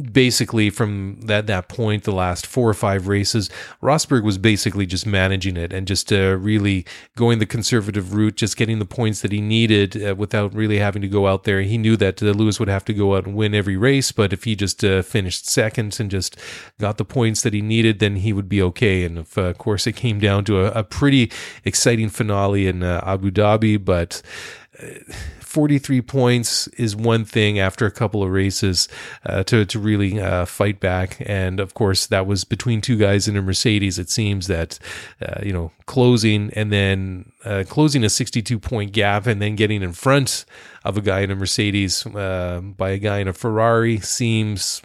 [0.01, 3.49] basically from that that point, the last four or five races,
[3.81, 8.57] Rosberg was basically just managing it and just uh, really going the conservative route, just
[8.57, 11.61] getting the points that he needed uh, without really having to go out there.
[11.61, 14.33] He knew that uh, Lewis would have to go out and win every race, but
[14.33, 16.37] if he just uh, finished second and just
[16.79, 19.03] got the points that he needed, then he would be okay.
[19.03, 21.31] And if, uh, of course, it came down to a, a pretty
[21.65, 24.21] exciting finale in uh, Abu Dhabi, but
[25.53, 28.89] 43 points is one thing after a couple of races
[29.23, 31.17] uh, to, to really uh, fight back.
[31.27, 33.99] And of course, that was between two guys in a Mercedes.
[33.99, 34.79] It seems that,
[35.21, 39.83] uh, you know, closing and then uh, closing a 62 point gap and then getting
[39.83, 40.45] in front
[40.83, 44.81] of a guy in a Mercedes uh, by a guy in a Ferrari seems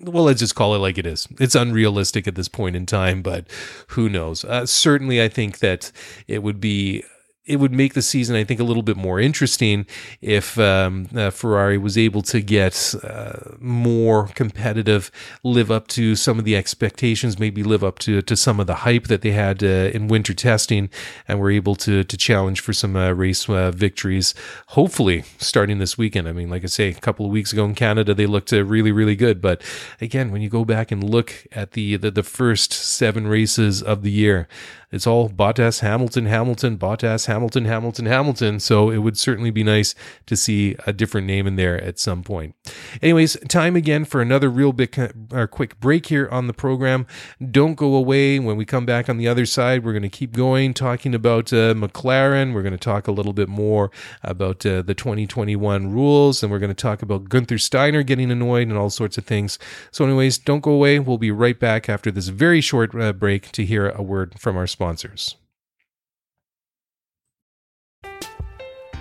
[0.00, 1.28] well, let's just call it like it is.
[1.38, 3.46] It's unrealistic at this point in time, but
[3.88, 4.44] who knows?
[4.44, 5.92] Uh, certainly, I think that
[6.26, 7.04] it would be
[7.44, 9.84] it would make the season, I think, a little bit more interesting
[10.20, 15.10] if um, uh, Ferrari was able to get uh, more competitive,
[15.42, 18.76] live up to some of the expectations, maybe live up to to some of the
[18.76, 20.88] hype that they had uh, in winter testing,
[21.26, 24.34] and were able to to challenge for some uh, race uh, victories.
[24.68, 26.28] Hopefully, starting this weekend.
[26.28, 28.64] I mean, like I say, a couple of weeks ago in Canada, they looked uh,
[28.64, 29.40] really, really good.
[29.40, 29.62] But
[30.00, 34.02] again, when you go back and look at the, the, the first seven races of
[34.02, 34.48] the year,
[34.92, 38.60] it's all Bottas, Hamilton, Hamilton, Bottas, Hamilton, Hamilton, Hamilton.
[38.60, 39.94] So it would certainly be nice
[40.26, 42.54] to see a different name in there at some point.
[43.00, 44.92] Anyways, time again for another real big
[45.32, 47.06] or quick break here on the program.
[47.50, 48.38] Don't go away.
[48.38, 51.52] When we come back on the other side, we're going to keep going talking about
[51.54, 52.52] uh, McLaren.
[52.52, 53.90] We're going to talk a little bit more
[54.22, 58.68] about uh, the 2021 rules, and we're going to talk about Gunther Steiner getting annoyed
[58.68, 59.58] and all sorts of things.
[59.90, 60.98] So, anyways, don't go away.
[60.98, 64.56] We'll be right back after this very short uh, break to hear a word from
[64.56, 65.36] our sponsors.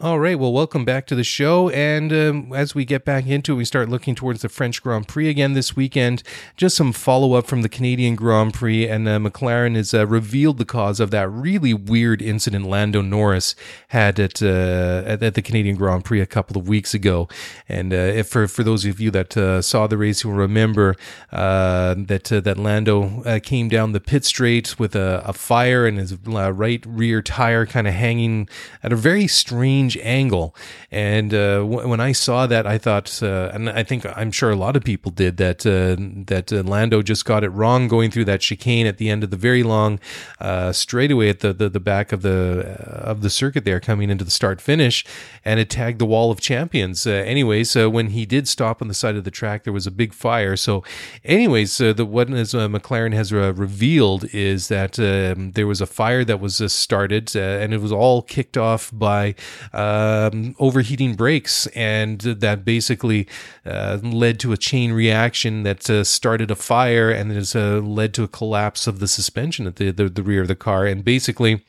[0.00, 0.38] All right.
[0.38, 1.70] Well, welcome back to the show.
[1.70, 5.08] And um, as we get back into it, we start looking towards the French Grand
[5.08, 6.22] Prix again this weekend.
[6.56, 8.86] Just some follow up from the Canadian Grand Prix.
[8.88, 13.56] And uh, McLaren has uh, revealed the cause of that really weird incident Lando Norris
[13.88, 17.28] had at, uh, at, at, the Canadian Grand Prix a couple of weeks ago.
[17.68, 20.94] And uh, if for, for those of you that uh, saw the race, you'll remember
[21.32, 26.14] uh, that, that Lando came down the pit straight with a, a fire and his
[26.24, 28.48] right rear tire kind of hanging
[28.84, 30.54] at a very strange strange angle.
[30.90, 34.50] And uh, w- when I saw that, I thought, uh, and I think I'm sure
[34.50, 35.66] a lot of people did that.
[35.66, 35.96] Uh,
[36.26, 39.30] that uh, Lando just got it wrong going through that chicane at the end of
[39.30, 40.00] the very long
[40.40, 44.24] uh, straightaway at the, the, the back of the of the circuit there, coming into
[44.24, 45.04] the start finish,
[45.44, 47.06] and it tagged the wall of champions.
[47.06, 50.12] anyways, when he did stop on the side of the track, there was a big
[50.12, 50.56] fire.
[50.56, 50.84] So,
[51.24, 56.40] anyways, the what as, McLaren has revealed is that um, there was a fire that
[56.40, 59.34] was started, and it was all kicked off by
[59.78, 63.28] um, overheating brakes, and that basically
[63.64, 68.12] uh, led to a chain reaction that uh, started a fire and has uh, led
[68.14, 71.04] to a collapse of the suspension at the, the, the rear of the car, and
[71.04, 71.64] basically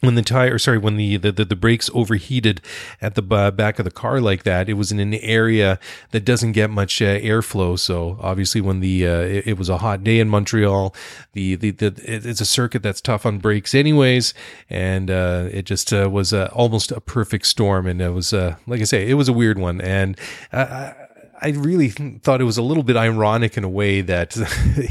[0.00, 2.60] when the tire sorry when the, the the, brakes overheated
[3.02, 5.78] at the back of the car like that it was in an area
[6.10, 7.78] that doesn't get much uh, airflow.
[7.78, 10.94] So obviously when the uh, it, it, was a hot day in montreal
[11.34, 14.32] the, the the it's a circuit that's tough on brakes anyways.
[14.68, 17.86] And uh, it just uh, was almost a perfect storm.
[17.86, 19.80] And it was uh, like i say it was a weird one.
[19.80, 20.18] And
[20.52, 20.94] I,
[21.42, 24.36] I really thought it was a little bit ironic in a way that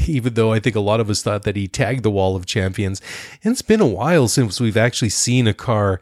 [0.06, 2.46] even though I think a lot of us thought that he tagged the wall of
[2.46, 3.00] champions,
[3.44, 6.00] and it's been a while since we've actually seen a car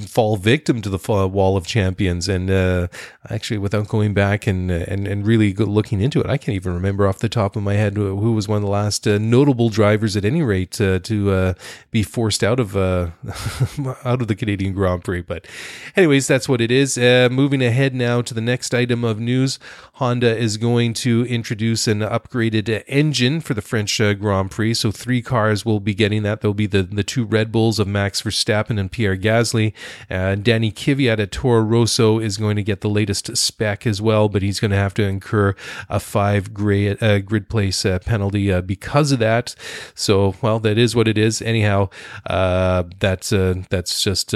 [0.00, 2.28] fall victim to the wall of champions.
[2.28, 2.88] And uh,
[3.30, 7.06] actually, without going back and and and really looking into it, I can't even remember
[7.06, 10.16] off the top of my head who was one of the last uh, notable drivers,
[10.16, 11.54] at any rate, uh, to uh,
[11.90, 13.10] be forced out of uh,
[14.04, 15.22] out of the Canadian Grand Prix.
[15.22, 15.46] But,
[15.96, 16.98] anyways, that's what it is.
[16.98, 19.58] Uh, moving ahead now to the next item of news,
[19.96, 24.74] Honda is going to introduce an upgraded engine for the French Grand Prix.
[24.74, 26.42] So three cars will be getting that.
[26.42, 29.72] There'll be the the two Red Bulls of Max Verstappen and Pierre Gasly.
[30.10, 34.28] Uh, Danny Kvyat at Toro Rosso is going to get the latest spec as well,
[34.28, 35.54] but he's going to have to incur
[35.88, 39.54] a five grid, uh, grid place uh, penalty uh, because of that.
[39.94, 41.40] So, well, that is what it is.
[41.40, 41.88] Anyhow,
[42.26, 44.34] uh, that's uh, that's just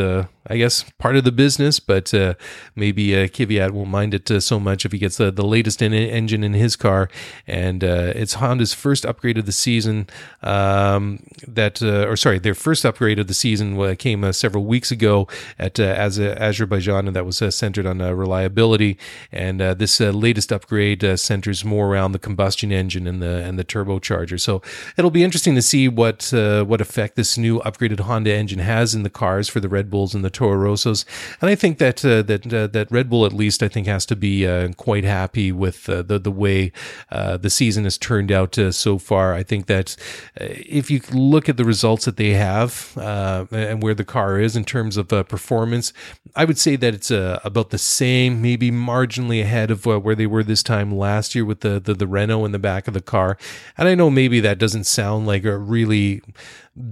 [0.51, 2.35] I guess, part of the business, but uh,
[2.75, 5.83] maybe uh, Kvyat won't mind it uh, so much if he gets the, the latest
[5.83, 7.09] in, engine in his car.
[7.47, 10.09] And uh, it's Honda's first upgrade of the season.
[10.43, 14.91] Um, that, uh, or sorry, their first upgrade of the season uh, came several weeks
[14.91, 15.29] ago
[15.59, 18.99] at Az- Azerbaijan, and that was centered on reliability.
[19.33, 24.39] And this latest upgrade centers more around the combustion engine and the and the turbocharger.
[24.41, 24.63] So
[24.97, 29.03] it'll be interesting to see what what effect this new upgraded Honda engine has in
[29.03, 31.05] the cars for the Red Bulls and the Toro Rossos,
[31.41, 34.07] and I think that uh, that uh, that Red Bull at least I think has
[34.07, 36.73] to be uh, quite happy with uh, the the way
[37.11, 39.35] uh, the season has turned out uh, so far.
[39.35, 39.97] I think that
[40.37, 44.65] if you look at the results that they have and where the car is in
[44.65, 45.93] terms of performance,
[46.37, 50.45] I would say that it's about the same, maybe marginally ahead of where they were
[50.45, 53.39] this time last year with the, the the Renault in the back of the car.
[53.79, 56.23] And I know maybe that doesn't sound like a really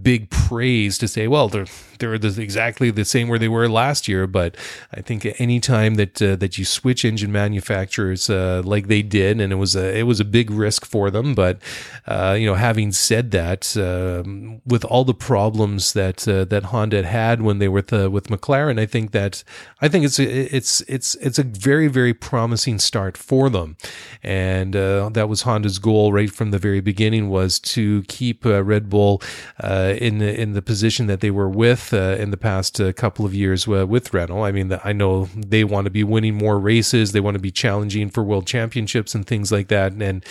[0.02, 1.66] big praise to say, well, they're
[1.98, 4.26] they're exactly the same where they were last year.
[4.26, 4.56] But
[4.92, 9.40] I think any time that uh, that you switch engine manufacturers uh, like they did,
[9.40, 11.34] and it was a it was a big risk for them.
[11.34, 11.60] But
[12.06, 17.06] uh, you know, having said that, um, with all the problems that uh, that Honda
[17.06, 19.44] had when they were with uh, with McLaren, I think that
[19.80, 23.76] I think it's it's it's it's a very very promising start for them,
[24.22, 28.88] and uh, that was Honda's goal right from the very beginning was to keep Red
[28.90, 29.22] Bull.
[29.68, 32.90] Uh, in the, in the position that they were with uh, in the past uh,
[32.94, 34.42] couple of years with Renault.
[34.42, 37.12] I mean, I know they want to be winning more races.
[37.12, 39.92] They want to be challenging for world championships and things like that.
[39.92, 40.24] And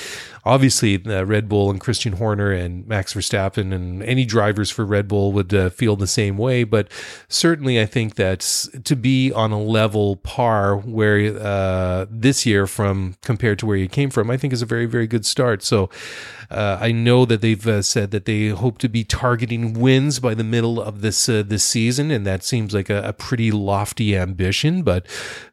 [0.44, 5.32] obviously, Red Bull and Christian Horner and Max Verstappen and any drivers for Red Bull
[5.34, 6.64] would feel the same way.
[6.64, 6.90] But
[7.30, 8.40] certainly, I think that
[8.86, 13.88] to be on a level par where uh, this year from compared to where you
[13.88, 15.62] came from, I think is a very, very good start.
[15.62, 15.92] So
[16.50, 20.34] uh, I know that they've uh, said that they hope to be targeting wins by
[20.34, 24.16] the middle of this uh, this season, and that seems like a, a, pretty lofty
[24.16, 24.82] ambition.
[24.84, 25.06] But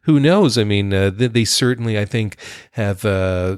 [0.03, 0.57] who knows?
[0.57, 2.37] I mean, uh, they, they, certainly, I think,
[2.71, 3.57] have uh,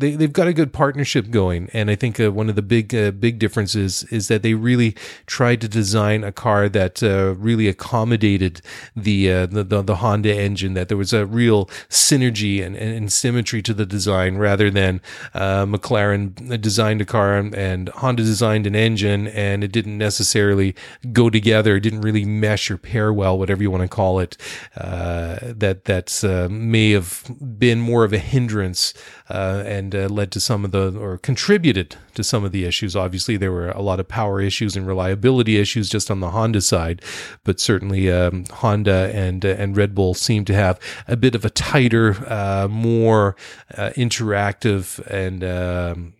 [0.00, 2.94] they they've got a good partnership going, and I think uh, one of the big
[2.94, 4.96] uh, big differences is that they really
[5.26, 8.62] tried to design a car that uh, really accommodated
[8.96, 10.74] the, uh, the, the the Honda engine.
[10.74, 15.00] That there was a real synergy and, and symmetry to the design, rather than
[15.34, 20.74] uh, McLaren designed a car and Honda designed an engine, and it didn't necessarily
[21.12, 21.76] go together.
[21.76, 24.36] It didn't really mesh or pair well, whatever you want to call it.
[24.76, 27.24] Uh, that that may have
[27.58, 28.94] been more of a hindrance
[29.30, 32.94] and and uh, led to some of the or contributed to some of the issues.
[32.94, 36.60] Obviously, there were a lot of power issues and reliability issues just on the Honda
[36.60, 37.02] side,
[37.44, 40.78] but certainly um, Honda and uh, and Red Bull seem to have
[41.08, 43.36] a bit of a tighter, uh, more
[43.76, 46.12] uh, interactive and um,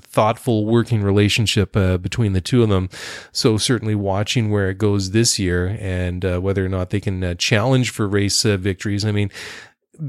[0.00, 2.88] thoughtful working relationship uh, between the two of them.
[3.32, 7.22] So certainly watching where it goes this year and uh, whether or not they can
[7.22, 9.04] uh, challenge for race uh, victories.
[9.04, 9.30] I mean,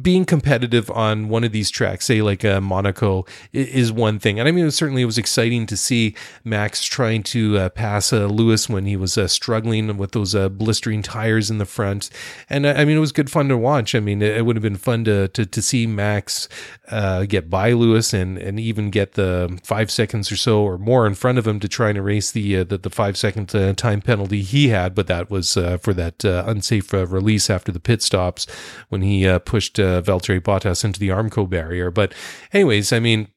[0.01, 4.39] being competitive on one of these tracks, say like uh, Monaco, is one thing.
[4.39, 8.13] And I mean, it certainly it was exciting to see Max trying to uh, pass
[8.13, 12.09] uh, Lewis when he was uh, struggling with those uh, blistering tires in the front.
[12.49, 13.95] And uh, I mean, it was good fun to watch.
[13.95, 16.47] I mean, it, it would have been fun to to, to see Max
[17.27, 21.15] get by Lewis and and even get the five seconds or so or more in
[21.15, 24.69] front of him to try and erase the the, the five second time penalty he
[24.69, 24.95] had.
[24.95, 28.47] But that was for that unsafe release after the pit stops
[28.89, 31.91] when he pushed uh, Valtteri Bottas into the Armco barrier.
[31.91, 32.13] But,
[32.53, 33.27] anyways, I mean,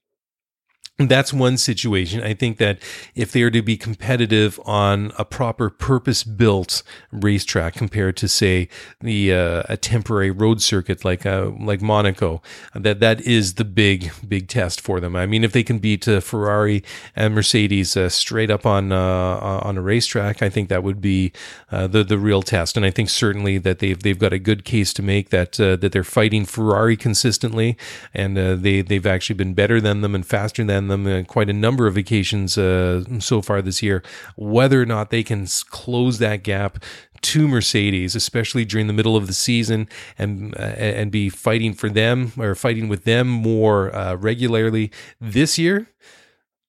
[0.97, 2.22] that's one situation.
[2.22, 2.78] I think that
[3.16, 8.68] if they are to be competitive on a proper purpose-built racetrack compared to, say,
[9.01, 12.42] the uh, a temporary road circuit like uh, like Monaco,
[12.76, 15.16] that that is the big big test for them.
[15.16, 16.84] I mean, if they can beat uh, Ferrari
[17.16, 21.32] and Mercedes uh, straight up on uh, on a racetrack, I think that would be
[21.72, 22.76] uh, the the real test.
[22.76, 25.90] And I think certainly that they've they've got a good case to make that that
[25.90, 27.76] they're fighting Ferrari consistently,
[28.12, 31.53] and they they've actually been better than them and faster than them uh, quite a
[31.53, 34.03] number of occasions uh, so far this year.
[34.37, 36.82] Whether or not they can close that gap
[37.22, 41.89] to Mercedes, especially during the middle of the season, and uh, and be fighting for
[41.89, 45.89] them or fighting with them more uh, regularly this year,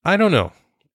[0.04, 0.52] I don't know.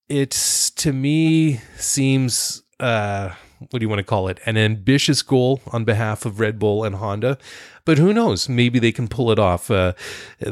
[0.10, 3.34] It's to me seems uh,
[3.70, 4.40] what do you want to call it?
[4.46, 7.38] An ambitious goal on behalf of Red Bull and Honda.
[7.86, 8.48] But who knows?
[8.48, 9.72] Maybe they can pull it off.
[9.72, 9.94] Uh,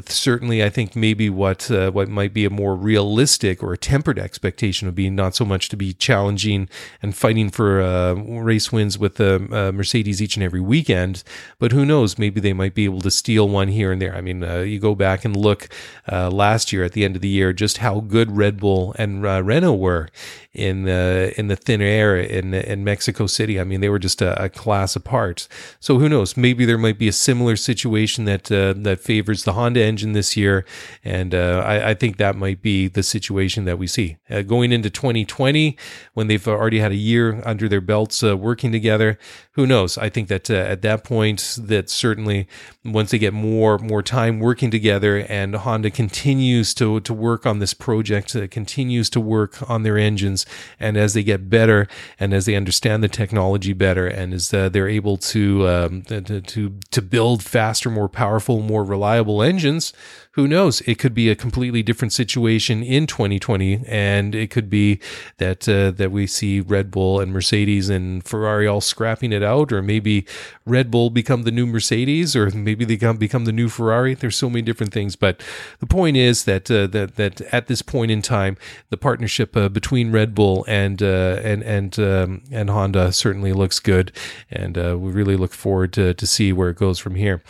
[0.07, 4.17] certainly, I think maybe what uh, what might be a more realistic or a tempered
[4.17, 6.69] expectation would be not so much to be challenging
[7.01, 11.23] and fighting for uh, race wins with uh, Mercedes each and every weekend.
[11.59, 12.17] But who knows?
[12.17, 14.15] Maybe they might be able to steal one here and there.
[14.15, 15.69] I mean, uh, you go back and look
[16.11, 19.21] uh, last year at the end of the year, just how good Red Bull and
[19.21, 20.09] Renault were
[20.53, 23.59] in the in the thin air in in Mexico City.
[23.59, 25.47] I mean, they were just a, a class apart.
[25.79, 26.35] So who knows?
[26.35, 30.37] Maybe there might be a similar situation that uh, that favors the Honda engine this
[30.37, 30.65] year,
[31.03, 34.71] and uh, I, I, think that might be the situation that we see uh, going
[34.71, 35.77] into 2020
[36.13, 39.19] when they've already had a year under their belts uh, working together.
[39.59, 39.97] Who knows?
[39.97, 42.47] I think that uh, at that point, that certainly
[42.85, 47.59] once they get more more time working together, and Honda continues to to work on
[47.59, 50.45] this project, uh, continues to work on their engines,
[50.79, 54.87] and as they get better, and as they understand the technology better, and as they're
[54.87, 59.91] able to um, to to, to build faster, more powerful, more reliable engines,
[60.39, 60.79] who knows?
[60.81, 64.99] It could be a completely different situation in 2020, and it could be
[65.37, 69.73] that uh, that we see Red Bull and Mercedes and Ferrari all scrapping it out,
[69.73, 70.25] or maybe
[70.65, 74.13] Red Bull become the new Mercedes, or maybe they become become the new Ferrari.
[74.13, 75.41] There's so many different things, but
[75.79, 78.55] the point is that uh, that that at this point in time,
[78.89, 83.79] the partnership uh, between Red Bull and uh, and and um, and Honda certainly looks
[83.79, 84.11] good,
[84.49, 87.41] and uh, we really look forward to to see where it goes from here.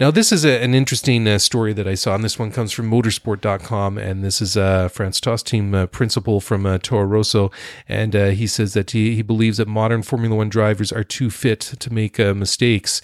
[0.00, 2.90] Now, this is a, an interesting uh, story that I saw this one comes from
[2.90, 7.50] motorsport.com, and this is uh, Franz Tost, team uh, principal from uh, Toro Rosso.
[7.88, 11.30] And uh, he says that he, he believes that modern Formula One drivers are too
[11.30, 13.00] fit to make uh, mistakes.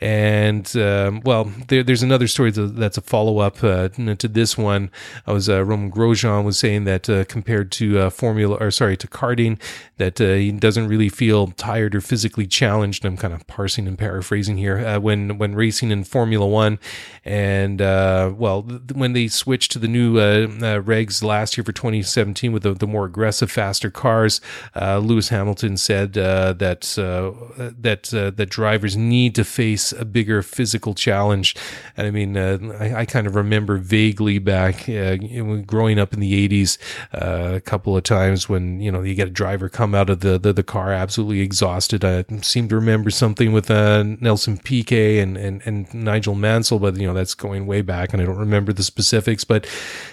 [0.00, 4.90] And um, well, there, there's another story that's a follow up uh, to this one.
[5.26, 8.96] I was uh, Romain Grosjean was saying that uh, compared to uh, Formula or sorry
[8.96, 9.60] to karting,
[9.96, 13.04] that uh, he doesn't really feel tired or physically challenged.
[13.04, 16.78] I'm kind of parsing and paraphrasing here uh, when when racing in Formula One,
[17.24, 22.62] and well, th- when they switched to the new regs last year for 2017 with
[22.62, 24.40] the, the more aggressive, faster cars,
[24.74, 31.56] Lewis Hamilton said that that that drivers need to face a bigger physical challenge.
[31.96, 35.16] And I mean, uh, I, I, kind of remember vaguely back uh,
[35.66, 36.78] growing up in the 80s
[37.12, 40.20] uh, a couple of times when, you know, you get a driver come out of
[40.20, 42.04] the, the, the car absolutely exhausted.
[42.04, 46.96] I seem to remember something with uh, Nelson Piquet and, and, and Nigel Mansell, but,
[46.96, 49.44] you know, that's going way back and I don't remember the specifics.
[49.44, 49.66] But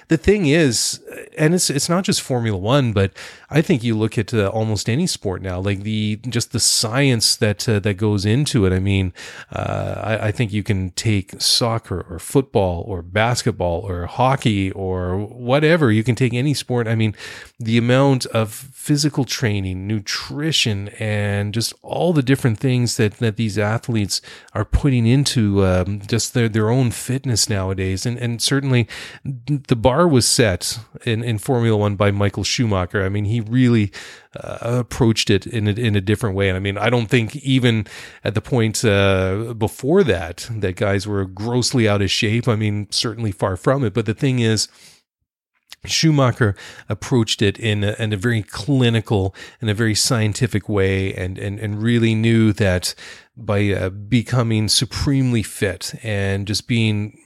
[0.07, 1.01] the thing is,
[1.37, 3.11] and it's, it's not just Formula One, but
[3.49, 7.35] I think you look at uh, almost any sport now, like the, just the science
[7.37, 8.73] that, uh, that goes into it.
[8.73, 9.13] I mean,
[9.61, 15.17] uh, I, I, think you can take soccer or football or basketball or hockey or
[15.17, 15.91] whatever.
[15.91, 16.87] You can take any sport.
[16.87, 17.15] I mean,
[17.59, 23.59] the amount of physical training, nutrition, and just all the different things that, that these
[23.59, 24.19] athletes
[24.53, 28.05] are putting into um, just their, their own fitness nowadays.
[28.05, 28.87] And, and certainly
[29.23, 33.05] the bar was set in, in Formula One by Michael Schumacher.
[33.05, 33.91] I mean, he really
[34.35, 36.47] uh, approached it in a, in a different way.
[36.47, 37.85] And I mean, I don't think even
[38.23, 42.47] at the point uh, before that that guys were grossly out of shape.
[42.47, 43.93] I mean, certainly far from it.
[43.93, 44.67] But the thing is.
[45.83, 46.55] Schumacher
[46.89, 51.57] approached it in a, in a very clinical and a very scientific way, and and
[51.59, 52.93] and really knew that
[53.35, 57.17] by uh, becoming supremely fit and just being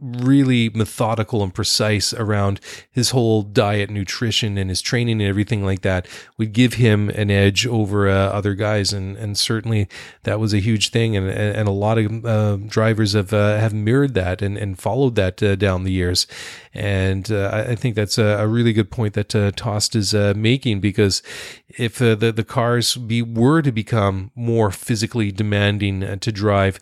[0.00, 5.82] really methodical and precise around his whole diet, nutrition, and his training and everything like
[5.82, 8.92] that would give him an edge over uh, other guys.
[8.92, 9.88] And and certainly
[10.22, 11.16] that was a huge thing.
[11.16, 15.14] And and a lot of uh, drivers have uh, have mirrored that and, and followed
[15.16, 16.26] that uh, down the years.
[16.74, 20.80] And uh, I think that's a, a, really good point that uh, Tost is making
[20.80, 21.22] because
[21.68, 26.78] if the the cars be were to become more physically demanding to drive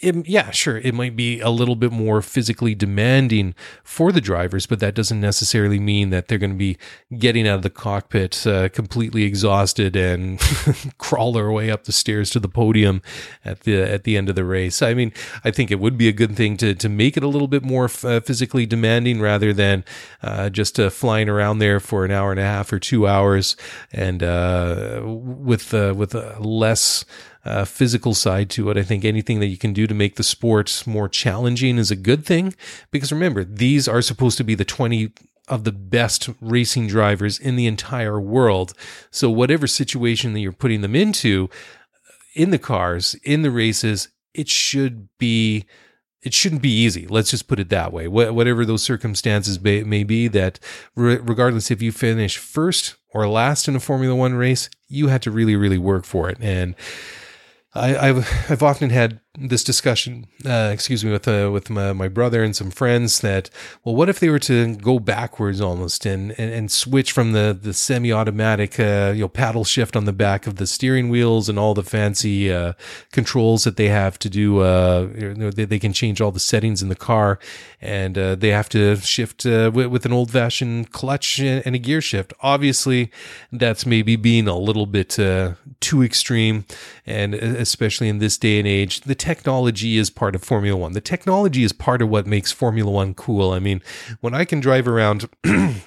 [0.00, 4.66] it, yeah, sure, it might be a little bit more physically demanding for the drivers,
[4.66, 6.78] but that doesn't necessarily mean that they're going to be
[7.18, 10.40] getting out of the cockpit uh, completely exhausted and
[10.98, 13.02] crawl their way up the stairs to the podium
[13.44, 14.80] at the at the end of the race.
[14.80, 15.12] I mean,
[15.44, 17.62] I think it would be a good thing to to make it a little bit
[17.62, 19.84] more f- uh, physically demanding rather than
[20.22, 23.56] uh, just uh, flying around there for an hour and a half or two hours
[23.92, 27.04] and uh, with with less
[27.44, 28.76] uh, physical side to it.
[28.76, 31.96] I think anything that you can do to make the sport more challenging is a
[31.96, 32.54] good thing.
[32.90, 35.12] Because remember, these are supposed to be the 20
[35.48, 38.72] of the best racing drivers in the entire world.
[39.10, 41.50] So, whatever situation that you're putting them into
[42.34, 45.66] in the cars, in the races, it should be.
[46.22, 47.06] It shouldn't be easy.
[47.06, 48.06] Let's just put it that way.
[48.06, 50.60] Whatever those circumstances may be, that
[50.94, 55.30] regardless if you finish first or last in a Formula One race, you had to
[55.30, 56.36] really, really work for it.
[56.38, 56.74] And
[57.74, 62.08] I, have I've often had this discussion, uh, excuse me, with uh, with my, my,
[62.08, 63.48] brother and some friends that,
[63.84, 67.56] well, what if they were to go backwards almost and and, and switch from the
[67.60, 71.48] the semi automatic, uh, you know, paddle shift on the back of the steering wheels
[71.48, 72.72] and all the fancy uh,
[73.12, 74.60] controls that they have to do.
[74.60, 77.38] Uh, you know, they, they can change all the settings in the car,
[77.80, 82.00] and uh, they have to shift with, with, an old fashioned clutch and a gear
[82.00, 82.32] shift.
[82.40, 83.12] Obviously,
[83.52, 85.10] that's maybe being a little bit
[85.80, 86.64] too extreme,
[87.06, 90.92] and especially in this day and age, the technology is part of Formula One.
[90.92, 93.52] The technology is part of what makes Formula One cool.
[93.52, 93.82] I mean,
[94.20, 95.28] when I can drive around.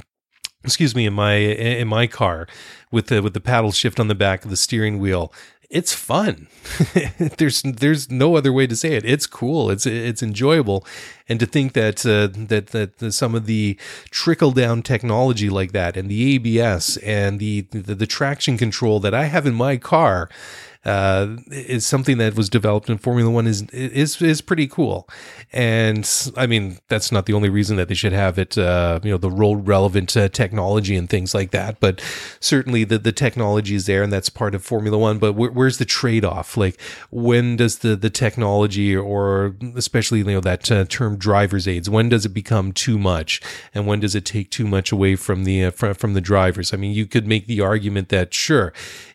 [0.65, 2.47] excuse me in my in my car
[2.89, 5.29] with the with the paddle shift on the back of the steering wheel
[5.73, 6.47] it's fun.
[7.37, 9.03] there's there's no other way to say it.
[9.03, 9.71] It's cool.
[9.71, 10.85] It's it's enjoyable,
[11.27, 13.77] and to think that uh, that that some of the
[14.11, 19.15] trickle down technology like that, and the ABS and the, the the traction control that
[19.15, 20.29] I have in my car
[20.85, 25.07] uh, is something that was developed in Formula One is is is pretty cool.
[25.53, 28.57] And I mean, that's not the only reason that they should have it.
[28.57, 31.79] Uh, you know, the road relevant uh, technology and things like that.
[31.79, 32.01] But
[32.39, 35.19] certainly the the technology is there, and that's part of Formula One.
[35.19, 36.57] But wh- where's the trade off?
[36.57, 36.79] Like,
[37.11, 42.09] when does the the technology, or especially you know that uh, term driver's aids, when
[42.09, 43.41] does it become too much,
[43.73, 46.73] and when does it take too much away from the uh, from the drivers?
[46.73, 48.73] I mean, you could make the argument that sure,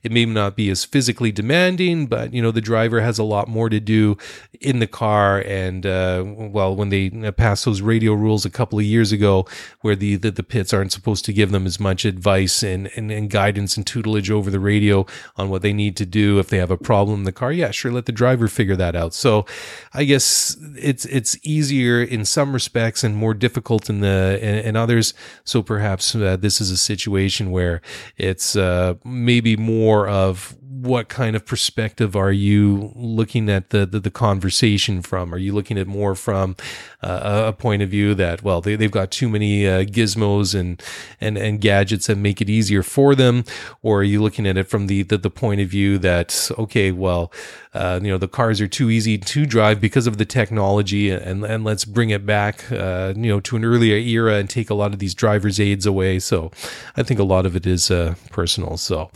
[0.09, 3.49] it may not be as physically demanding but you know the driver has a lot
[3.49, 4.17] more to do
[4.61, 5.41] in the car.
[5.41, 9.47] And uh, well, when they passed those radio rules a couple of years ago,
[9.81, 13.11] where the, the, the pits aren't supposed to give them as much advice and, and
[13.11, 15.07] and guidance and tutelage over the radio
[15.37, 17.71] on what they need to do if they have a problem in the car, yeah,
[17.71, 19.15] sure, let the driver figure that out.
[19.15, 19.47] So
[19.93, 24.77] I guess it's it's easier in some respects and more difficult in the in, in
[24.77, 25.15] others.
[25.45, 27.81] So perhaps uh, this is a situation where
[28.17, 33.99] it's uh, maybe more of what kind of perspective are you looking at the, the,
[33.99, 35.35] the conversation from?
[35.35, 36.55] Are you looking at more from
[37.03, 40.81] uh, a point of view that, well, they, they've got too many uh, gizmos and,
[41.21, 43.45] and, and gadgets that make it easier for them?
[43.83, 46.93] Or are you looking at it from the, the, the point of view that, okay,
[46.93, 47.33] well,
[47.75, 51.45] uh, you know, the cars are too easy to drive because of the technology and,
[51.45, 54.75] and let's bring it back, uh, you know, to an earlier era and take a
[54.75, 56.21] lot of these driver's aids away.
[56.21, 56.53] So
[56.97, 58.77] I think a lot of it is uh, personal.
[58.77, 59.11] So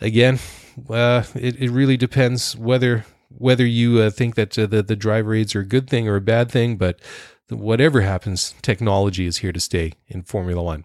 [0.00, 0.38] again,
[0.88, 3.04] uh, it, it really depends whether
[3.36, 6.16] whether you uh, think that uh, the the driver aids are a good thing or
[6.16, 7.00] a bad thing, but
[7.50, 10.84] whatever happens, technology is here to stay in Formula One.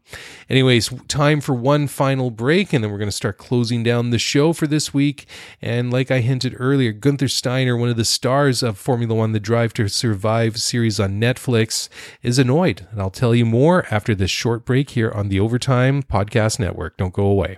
[0.50, 4.20] Anyways, time for one final break, and then we're going to start closing down the
[4.20, 5.28] show for this week.
[5.62, 9.40] And like I hinted earlier, Gunther Steiner, one of the stars of Formula One, the
[9.40, 11.90] Drive to Survive series on Netflix,
[12.22, 12.88] is annoyed.
[12.92, 16.98] And I'll tell you more after this short break here on the Overtime Podcast Network.
[16.98, 17.58] Don't go away.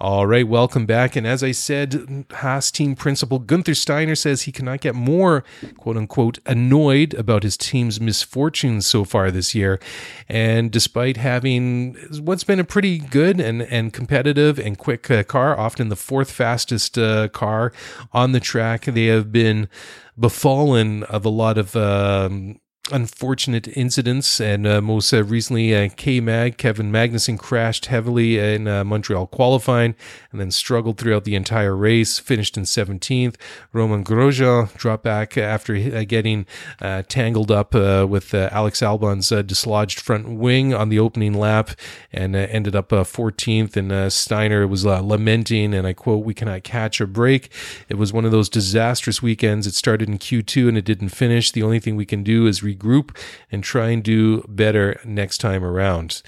[0.00, 1.14] All right, welcome back.
[1.16, 5.44] And as I said, Haas team principal Gunther Steiner says he cannot get more,
[5.76, 9.80] quote unquote, annoyed about his team's misfortunes so far this year.
[10.28, 15.58] And despite having what's been a pretty good and, and competitive and quick uh, car,
[15.58, 17.72] often the fourth fastest uh, car
[18.12, 19.68] on the track, they have been
[20.18, 22.60] befallen of a lot of um,
[22.92, 28.68] unfortunate incidents, and uh, most uh, recently, uh, K Mag Kevin Magnussen crashed heavily in
[28.68, 29.94] uh, Montreal qualifying,
[30.30, 32.18] and then struggled throughout the entire race.
[32.18, 33.36] Finished in 17th.
[33.72, 36.46] Romain Grosjean dropped back after uh, getting
[36.80, 41.70] uh, tangled up with Alex Albon's dislodged front wing on the opening lap,
[42.12, 43.76] and ended up 14th.
[43.76, 47.50] And Steiner was lamenting, and I quote, "We cannot catch a break."
[47.88, 49.66] It was one of those disastrous weekends.
[49.66, 51.50] It started in Q2 and it didn't finish.
[51.50, 53.16] The only thing we can do is re regroup
[53.50, 56.22] and try and do better next time around.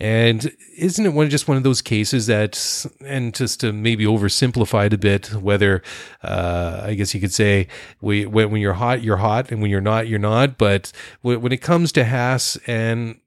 [0.00, 4.86] And isn't it one just one of those cases that, and just to maybe oversimplify
[4.86, 5.82] it a bit, whether
[6.22, 7.66] uh, I guess you could say
[8.00, 10.56] we, when, you're hot, you're hot, and when you're not, you're not.
[10.56, 10.92] But
[11.22, 13.18] when, it comes to Haas and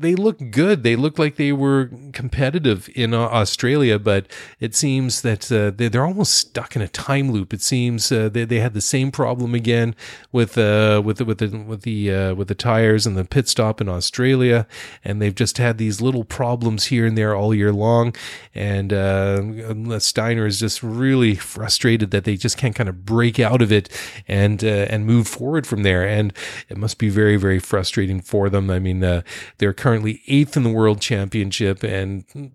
[0.00, 0.84] they look good.
[0.84, 4.26] They look like they were competitive in uh, Australia, but
[4.60, 7.52] it seems that uh, they're almost stuck in a time loop.
[7.52, 9.96] It seems uh, they, they had the same problem again
[10.30, 13.48] with uh, with the, with the with the uh, with the tires and the pit
[13.48, 14.68] stop in Australia,
[15.04, 18.14] and they've just had these little problems here and there all year long.
[18.54, 23.62] And uh, Steiner is just really frustrated that they just can't kind of break out
[23.62, 23.88] of it
[24.28, 26.06] and and move forward from there.
[26.06, 26.32] And
[26.68, 28.70] it must be very very frustrating for them.
[28.70, 31.82] I mean, they're currently eighth in the world championship.
[31.82, 32.52] And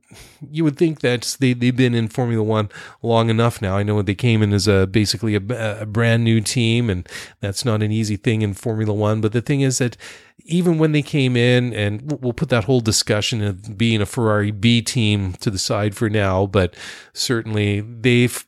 [0.51, 2.69] you would think that they, they've been in Formula One
[3.01, 3.75] long enough now.
[3.75, 7.09] I know they came in as a basically a, a brand new team, and
[7.39, 9.19] that's not an easy thing in Formula One.
[9.19, 9.97] But the thing is that
[10.45, 14.51] even when they came in, and we'll put that whole discussion of being a Ferrari
[14.51, 16.75] B team to the side for now, but
[17.13, 18.45] certainly they've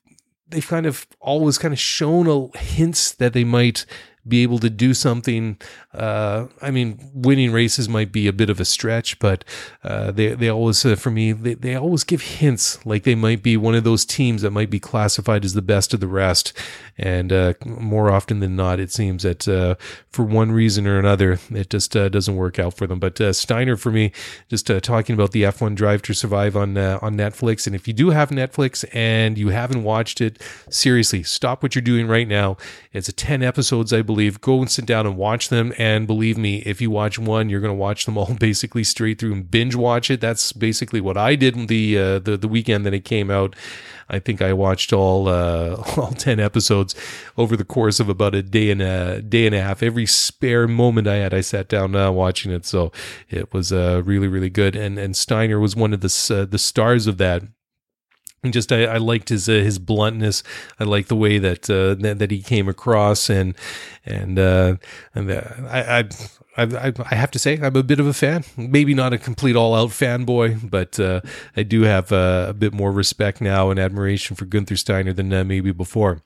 [0.47, 3.87] they've kind of always kind of shown a hints that they might
[4.27, 5.57] be able to do something.
[5.93, 9.43] Uh, I mean, winning races might be a bit of a stretch, but
[9.83, 13.43] uh, they they always, uh, for me, they, they always give hints like they might
[13.43, 16.53] be one of those teams that might be classified as the best of the rest.
[16.97, 19.75] And uh, more often than not, it seems that uh,
[20.09, 22.99] for one reason or another, it just uh, doesn't work out for them.
[22.99, 24.11] But Steiner, for me,
[24.49, 28.09] just talking about the F1 Drive to Survive on on Netflix, and if you do
[28.09, 32.57] have Netflix and you haven't watched it, seriously, stop what you're doing right now.
[32.91, 34.39] It's a ten episodes, I believe believe.
[34.39, 35.73] Go and sit down and watch them.
[35.77, 39.19] And believe me, if you watch one, you're going to watch them all basically straight
[39.19, 40.21] through and binge watch it.
[40.21, 43.55] That's basically what I did the uh, the the weekend that it came out.
[44.07, 46.95] I think I watched all uh, all ten episodes
[47.37, 49.83] over the course of about a day and a day and a half.
[49.83, 52.65] Every spare moment I had, I sat down uh, watching it.
[52.65, 52.91] So
[53.29, 54.75] it was uh, really really good.
[54.77, 57.43] And and Steiner was one of the uh, the stars of that
[58.51, 60.43] just I, I, liked his uh, his bluntness.
[60.79, 63.55] I liked the way that, uh, that, that he came across, and
[64.05, 64.77] and uh,
[65.13, 66.09] and uh, I, I
[66.57, 68.45] I, I, have to say I'm a bit of a fan.
[68.55, 71.19] Maybe not a complete all out fanboy, but uh,
[71.57, 75.33] I do have uh, a bit more respect now and admiration for Gunther Steiner than
[75.33, 76.21] uh, maybe before.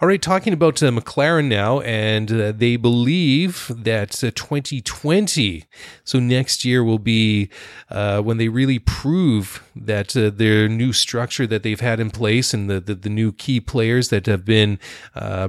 [0.00, 5.64] All right, talking about uh, McLaren now, and uh, they believe that 2020, uh,
[6.02, 7.50] so next year, will be
[7.90, 12.80] when they really prove that their new structure that they've had in place and the,
[12.80, 14.78] the, the new key players that have been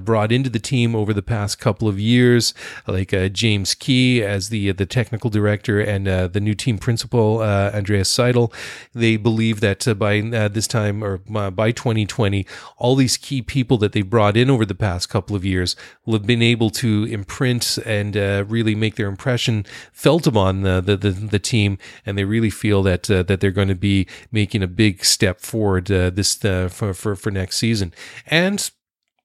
[0.02, 2.54] brought into the team over the past couple of years,
[2.86, 7.72] like James Key as the the technical director and uh, the new team principal uh,
[7.74, 8.54] Andreas Seidl.
[8.94, 12.46] They believe that uh, by uh, this time or uh, by 2020,
[12.78, 16.14] all these key people that they've brought in over the past couple of years will
[16.14, 18.16] have been able to imprint and
[18.50, 22.84] really make their impression felt upon the, the the, the team, and they really feel
[22.84, 27.32] that that they're going to be making a big step forward this for, for for
[27.32, 27.94] next season
[28.28, 28.72] and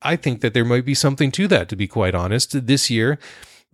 [0.02, 2.66] I think that there might be something to that, to be quite honest.
[2.66, 3.18] This year,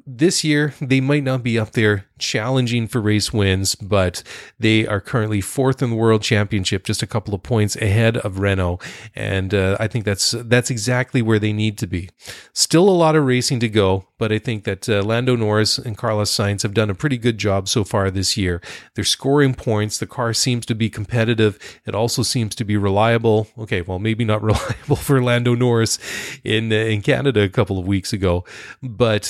[0.04, 4.22] this year they might not be up there challenging for race wins, but
[4.58, 8.38] they are currently fourth in the world championship, just a couple of points ahead of
[8.38, 8.80] Renault,
[9.14, 12.10] and uh, I think that's that's exactly where they need to be.
[12.52, 15.96] Still a lot of racing to go, but I think that uh, Lando Norris and
[15.96, 18.60] Carlos Sainz have done a pretty good job so far this year.
[18.94, 19.98] They're scoring points.
[19.98, 21.58] The car seems to be competitive.
[21.84, 23.48] It also seems to be reliable.
[23.58, 25.98] Okay, well maybe not reliable for Lando Norris
[26.44, 28.44] in uh, in Canada a couple of weeks ago,
[28.82, 29.24] but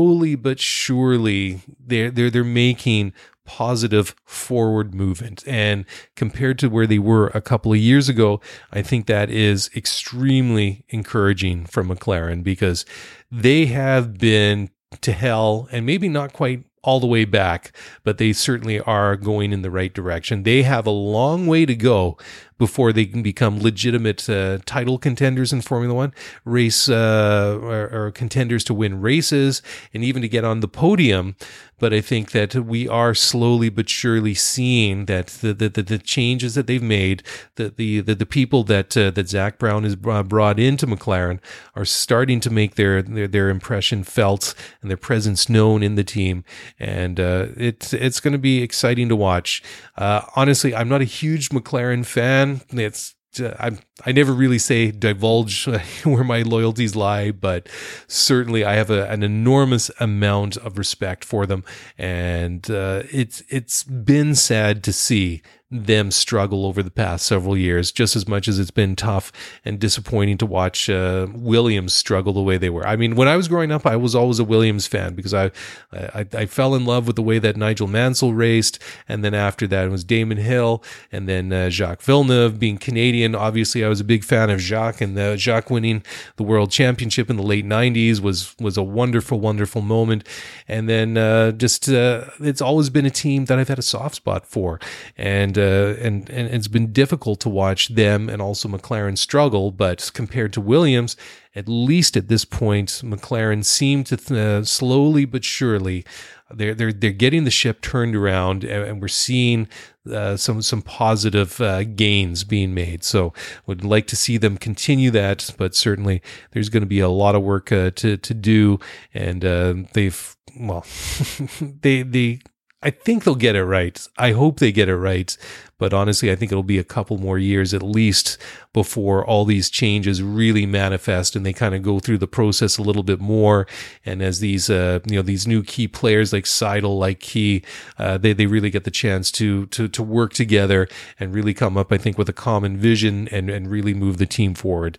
[0.00, 3.12] slowly but surely they're they're they're making
[3.44, 5.42] positive forward movement.
[5.46, 5.84] And
[6.14, 8.40] compared to where they were a couple of years ago,
[8.70, 12.86] I think that is extremely encouraging from McLaren because
[13.30, 14.70] they have been
[15.00, 17.72] to hell and maybe not quite all the way back,
[18.04, 20.42] but they certainly are going in the right direction.
[20.42, 22.16] They have a long way to go,
[22.60, 26.12] before they can become legitimate uh, title contenders in Formula One,
[26.44, 29.62] race uh, or, or contenders to win races,
[29.94, 31.34] and even to get on the podium.
[31.80, 36.54] But I think that we are slowly but surely seeing that the the, the, changes
[36.54, 37.22] that they've made,
[37.56, 41.40] the the the, the people that uh, that Zak Brown has brought into McLaren
[41.74, 46.04] are starting to make their their, their impression felt and their presence known in the
[46.04, 46.44] team,
[46.78, 49.62] and uh, it's it's going to be exciting to watch.
[49.96, 52.60] Uh, honestly, I'm not a huge McLaren fan.
[52.70, 55.66] It's I I never really say divulge
[56.04, 57.68] where my loyalties lie, but
[58.06, 61.64] certainly I have a, an enormous amount of respect for them,
[61.98, 67.92] and uh, it's it's been sad to see them struggle over the past several years,
[67.92, 69.30] just as much as it's been tough
[69.64, 72.84] and disappointing to watch uh, Williams struggle the way they were.
[72.86, 75.52] I mean, when I was growing up, I was always a Williams fan because I,
[75.92, 79.68] I, I fell in love with the way that Nigel Mansell raced, and then after
[79.68, 80.82] that it was Damon Hill,
[81.12, 83.36] and then uh, Jacques Villeneuve being Canadian.
[83.36, 86.02] Obviously, I was a big fan of Jacques, and uh, Jacques winning
[86.36, 90.26] the World Championship in the late '90s was was a wonderful, wonderful moment.
[90.66, 94.14] And then uh, just uh, it's always been a team that I've had a soft
[94.14, 94.80] spot for,
[95.18, 99.70] and uh, and and it's been difficult to watch them and also McLaren struggle.
[99.72, 101.16] But compared to Williams,
[101.54, 106.04] at least at this point, McLaren seemed to th- uh, slowly but surely
[106.52, 109.68] they're they're they're getting the ship turned around, and, and we're seeing
[110.10, 113.04] uh, some some positive uh, gains being made.
[113.04, 113.32] So
[113.66, 116.22] would like to see them continue that, but certainly
[116.52, 118.78] there's going to be a lot of work uh, to to do,
[119.14, 120.84] and uh, they've well
[121.60, 122.40] they they
[122.82, 124.06] I think they'll get it right.
[124.16, 125.36] I hope they get it right.
[125.80, 128.36] But honestly, I think it'll be a couple more years at least
[128.74, 132.82] before all these changes really manifest and they kind of go through the process a
[132.82, 133.66] little bit more.
[134.04, 137.62] And as these, uh, you know, these new key players like Seidl, like Key,
[137.98, 140.86] uh, they, they really get the chance to, to, to work together
[141.18, 144.26] and really come up, I think, with a common vision and, and really move the
[144.26, 144.98] team forward.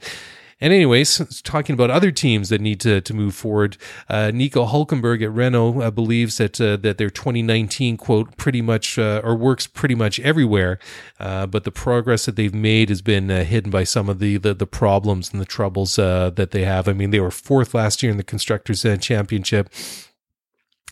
[0.61, 5.23] And anyways, talking about other teams that need to, to move forward, uh, Nico Hulkenberg
[5.23, 9.65] at Renault uh, believes that uh, that their 2019 quote pretty much uh, or works
[9.65, 10.77] pretty much everywhere,
[11.19, 14.37] uh, but the progress that they've made has been uh, hidden by some of the
[14.37, 16.87] the, the problems and the troubles that they have.
[16.87, 19.69] I mean, they were fourth last year in the constructors championship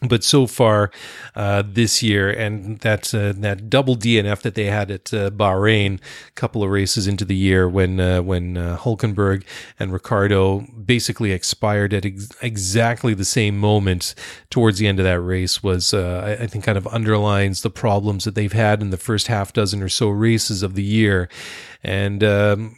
[0.01, 0.91] but so far
[1.35, 5.99] uh, this year, and that uh, that double DNF that they had at uh, Bahrain,
[6.27, 9.43] a couple of races into the year when uh, when uh, Hulkenberg
[9.79, 14.15] and Ricciardo basically expired at ex- exactly the same moment
[14.49, 17.69] towards the end of that race, was uh, I, I, think kind of underlines the
[17.69, 21.27] problems that they've had in the first half dozen or so races of the year,
[21.83, 22.23] and.
[22.23, 22.77] Um,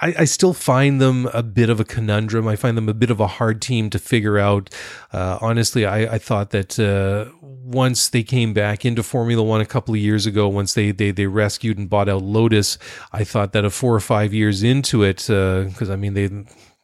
[0.00, 2.48] I, I, still find them a bit of a conundrum.
[2.48, 4.70] I find them a bit of a hard team to figure out.
[5.12, 9.66] Uh, honestly, I, I, thought that uh, once they came back into Formula One a
[9.66, 12.76] couple of years ago, once they they they rescued and bought out Lotus,
[13.12, 16.28] I thought that a four or five years into it, because uh, I mean they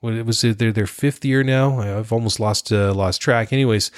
[0.01, 1.81] what it was their their fifth year now.
[1.81, 3.53] I've almost lost uh, lost track.
[3.53, 3.91] Anyways,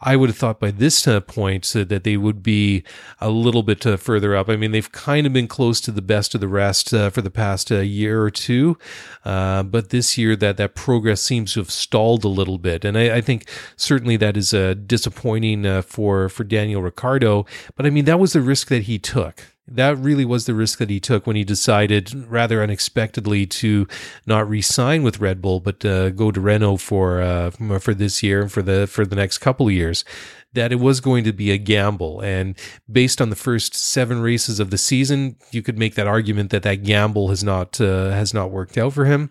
[0.00, 2.82] I would have thought by this uh, point uh, that they would be
[3.20, 4.50] a little bit uh, further up.
[4.50, 7.22] I mean, they've kind of been close to the best of the rest uh, for
[7.22, 8.76] the past uh, year or two,
[9.24, 13.16] but this year that that progress seems to have stalled a little bit, and I,
[13.16, 14.50] I think certainly that is
[14.86, 17.46] disappointing for for Daniel Ricciardo.
[17.74, 20.78] But I mean, that was the risk that he took that really was the risk
[20.78, 23.86] that he took when he decided rather unexpectedly to
[24.26, 28.42] not re-sign with Red Bull but uh, go to Renault for uh, for this year
[28.42, 30.04] and for the for the next couple of years
[30.52, 32.20] that it was going to be a gamble.
[32.20, 32.58] And
[32.90, 36.62] based on the first 7 races of the season you could make that argument that
[36.62, 39.30] that gamble has not uh, has not worked out for him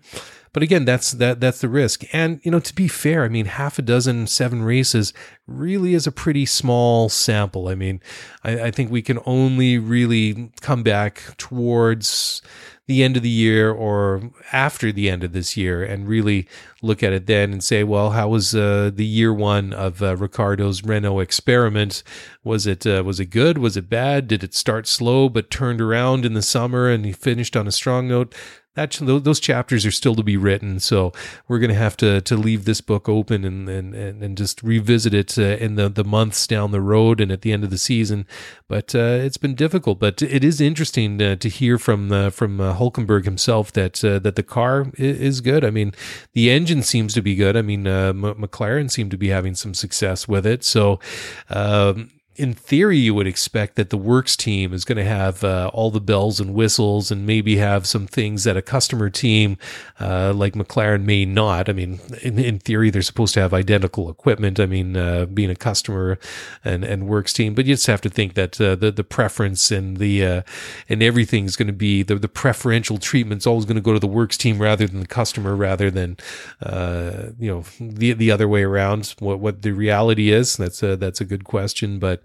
[0.56, 2.02] but again, that's that that's the risk.
[2.14, 5.12] And you know, to be fair, I mean, half a dozen seven races
[5.46, 7.68] really is a pretty small sample.
[7.68, 8.00] I mean,
[8.42, 12.40] I, I think we can only really come back towards
[12.86, 16.48] the end of the year or after the end of this year and really
[16.80, 20.16] look at it then and say, well, how was uh, the year one of uh,
[20.16, 22.02] Ricciardo's Renault experiment?
[22.44, 23.58] Was it uh, was it good?
[23.58, 24.26] Was it bad?
[24.26, 27.72] Did it start slow but turned around in the summer and he finished on a
[27.72, 28.34] strong note?
[28.76, 30.78] That those chapters are still to be written.
[30.80, 31.12] So
[31.48, 35.14] we're going to have to to leave this book open and and, and just revisit
[35.14, 37.78] it uh, in the the months down the road and at the end of the
[37.78, 38.26] season.
[38.68, 39.98] But uh, it's been difficult.
[39.98, 44.18] But it is interesting uh, to hear from uh, from uh, Hulkenberg himself that uh,
[44.20, 45.64] that the car is good.
[45.64, 45.92] I mean,
[46.34, 47.56] the engine seems to be good.
[47.56, 50.64] I mean, McLaren seemed to be having some success with it.
[50.64, 51.00] So.
[51.48, 55.70] Um, in theory, you would expect that the works team is going to have uh,
[55.72, 59.56] all the bells and whistles and maybe have some things that a customer team
[59.98, 61.68] uh, like McLaren may not.
[61.68, 64.60] I mean, in, in, theory, they're supposed to have identical equipment.
[64.60, 66.18] I mean, uh, being a customer
[66.64, 69.70] and, and works team, but you just have to think that uh, the the preference
[69.70, 70.42] and the uh,
[70.88, 73.98] and everything is going to be the the preferential treatment's always going to go to
[73.98, 76.16] the works team rather than the customer, rather than
[76.62, 79.14] uh, you know the the other way around.
[79.18, 82.22] What what the reality is that's a, that's a good question, but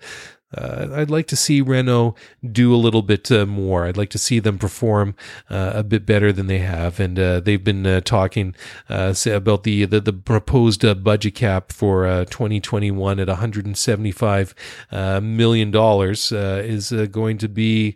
[0.56, 2.16] uh, I'd like to see Renault
[2.50, 3.86] do a little bit uh, more.
[3.86, 5.16] I'd like to see them perform
[5.50, 8.56] uh, a bit better than they have, and uh, they've been uh, talking
[8.90, 14.56] uh, about the, the, the proposed budget cap for 2021 at 175
[14.92, 17.96] million dollars is going to be.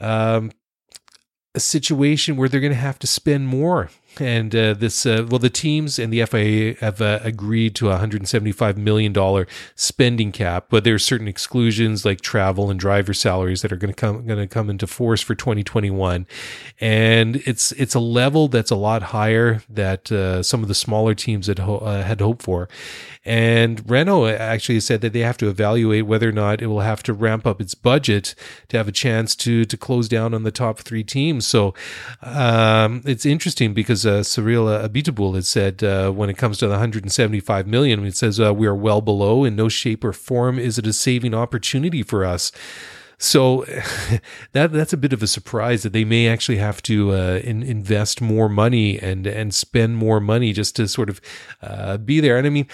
[0.00, 0.50] Um,
[1.54, 3.90] a situation where they're going to have to spend more
[4.20, 7.90] and uh, this uh, well the teams and the FIA have uh, agreed to a
[7.90, 13.62] 175 million dollar spending cap but there are certain exclusions like travel and driver salaries
[13.62, 16.26] that are going to come going to come into force for 2021
[16.80, 21.14] and it's it's a level that's a lot higher that uh, some of the smaller
[21.14, 22.68] teams had ho- uh, had hoped for.
[23.24, 27.04] And Renault actually said that they have to evaluate whether or not it will have
[27.04, 28.34] to ramp up its budget
[28.68, 31.46] to have a chance to to close down on the top 3 teams.
[31.46, 31.72] So
[32.22, 34.68] um, it's interesting because uh, Cyril
[35.34, 38.74] has said uh, when it comes to the 175 million, it says uh, we are
[38.74, 39.44] well below.
[39.44, 42.52] In no shape or form is it a saving opportunity for us.
[43.18, 43.64] So
[44.52, 47.62] that that's a bit of a surprise that they may actually have to uh, in,
[47.62, 51.20] invest more money and and spend more money just to sort of
[51.62, 52.36] uh, be there.
[52.36, 52.66] And I mean.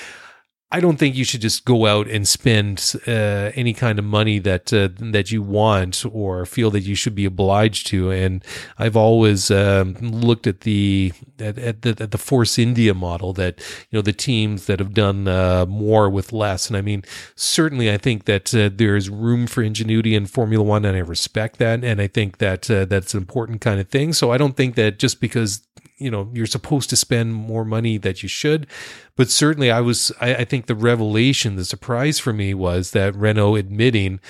[0.71, 4.39] I don't think you should just go out and spend uh, any kind of money
[4.41, 8.11] that uh, that you want or feel that you should be obliged to.
[8.11, 8.45] And
[8.79, 13.61] I've always um, looked at the at, at, the at the Force India model that
[13.89, 16.69] you know the teams that have done uh, more with less.
[16.69, 17.03] And I mean,
[17.35, 21.01] certainly, I think that uh, there is room for ingenuity in Formula One, and I
[21.01, 21.83] respect that.
[21.83, 24.13] And I think that uh, that's an important kind of thing.
[24.13, 25.63] So I don't think that just because
[25.99, 28.67] you know you're supposed to spend more money that you should.
[29.17, 33.15] But certainly i was I, I, think the revelation the surprise for me was that
[33.15, 34.21] renault admitting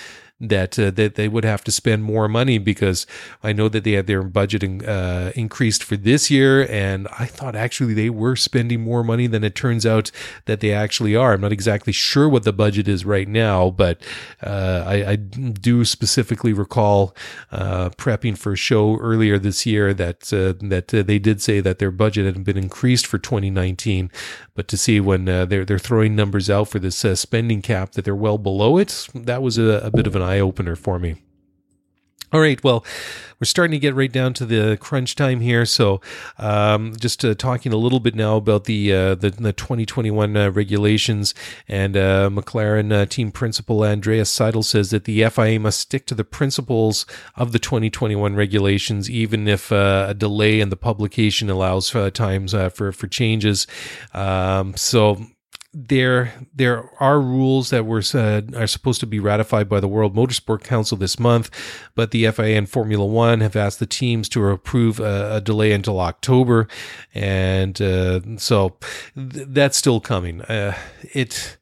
[0.40, 3.06] that uh, that they would have to spend more money because
[3.42, 7.56] I know that they had their budgeting uh, increased for this year, and I thought
[7.56, 10.12] actually they were spending more money than it turns out
[10.44, 11.32] that they actually are.
[11.32, 14.00] I'm not exactly sure what the budget is right now, but
[14.42, 17.16] uh, I, I, do specifically recall
[17.50, 21.60] uh, prepping for a show earlier this year that uh, that uh, they did say
[21.60, 24.10] that their budget had been increased for 2019,
[24.54, 28.14] but to see when they're they're throwing numbers out for this spending cap that they're
[28.14, 31.16] well below it, that was a, a bit of an eye opener for me.
[32.30, 32.84] All right, well,
[33.40, 35.64] we're starting to get right down to the crunch time here.
[35.64, 36.02] So,
[36.36, 40.50] um, just uh, talking a little bit now about the uh, the, the, 2021 uh,
[40.50, 41.32] regulations,
[41.66, 46.14] and uh, McLaren uh, team principal Andreas Seidl says that the FIA must stick to
[46.14, 51.90] the principles of the 2021 regulations, even if uh, a delay in the publication allows
[52.12, 53.66] times for for changes.
[54.12, 55.28] Um, so
[55.74, 60.14] there there are rules that were said are supposed to be ratified by the World
[60.14, 61.50] Motorsport Council this month,
[61.94, 65.72] but the FIA and Formula One have asked the teams to approve a, a delay
[65.72, 66.68] until October,
[67.14, 68.76] and uh, so
[69.14, 70.40] th- that's still coming.
[70.42, 70.76] Uh,
[71.12, 71.57] it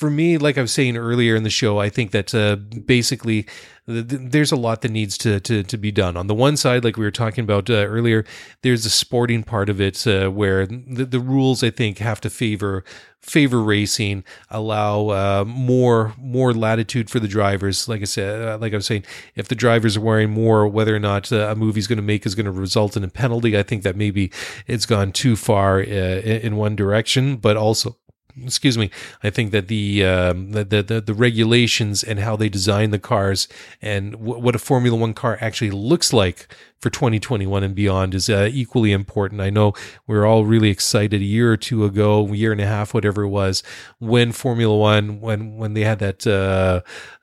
[0.00, 3.46] for me, like I was saying earlier in the show, I think that uh, basically
[3.86, 6.16] there's a lot that needs to, to to be done.
[6.16, 8.24] On the one side, like we were talking about uh, earlier,
[8.62, 12.30] there's the sporting part of it uh, where the, the rules I think have to
[12.30, 12.82] favor
[13.20, 17.86] favor racing, allow uh, more more latitude for the drivers.
[17.86, 20.96] Like I said, uh, like I was saying, if the drivers are wearing more, whether
[20.96, 23.58] or not uh, a movie's going to make is going to result in a penalty.
[23.58, 24.32] I think that maybe
[24.66, 27.96] it's gone too far in one direction, but also
[28.44, 28.90] excuse me
[29.22, 33.48] i think that the, um, the, the the regulations and how they design the cars
[33.82, 36.48] and w- what a formula 1 car actually looks like
[36.80, 39.40] for 2021 and beyond is uh, equally important.
[39.40, 39.74] I know
[40.06, 42.94] we are all really excited a year or two ago, a year and a half,
[42.94, 43.62] whatever it was,
[43.98, 46.80] when Formula One, when when they had that, uh,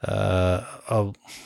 [0.08, 0.64] uh,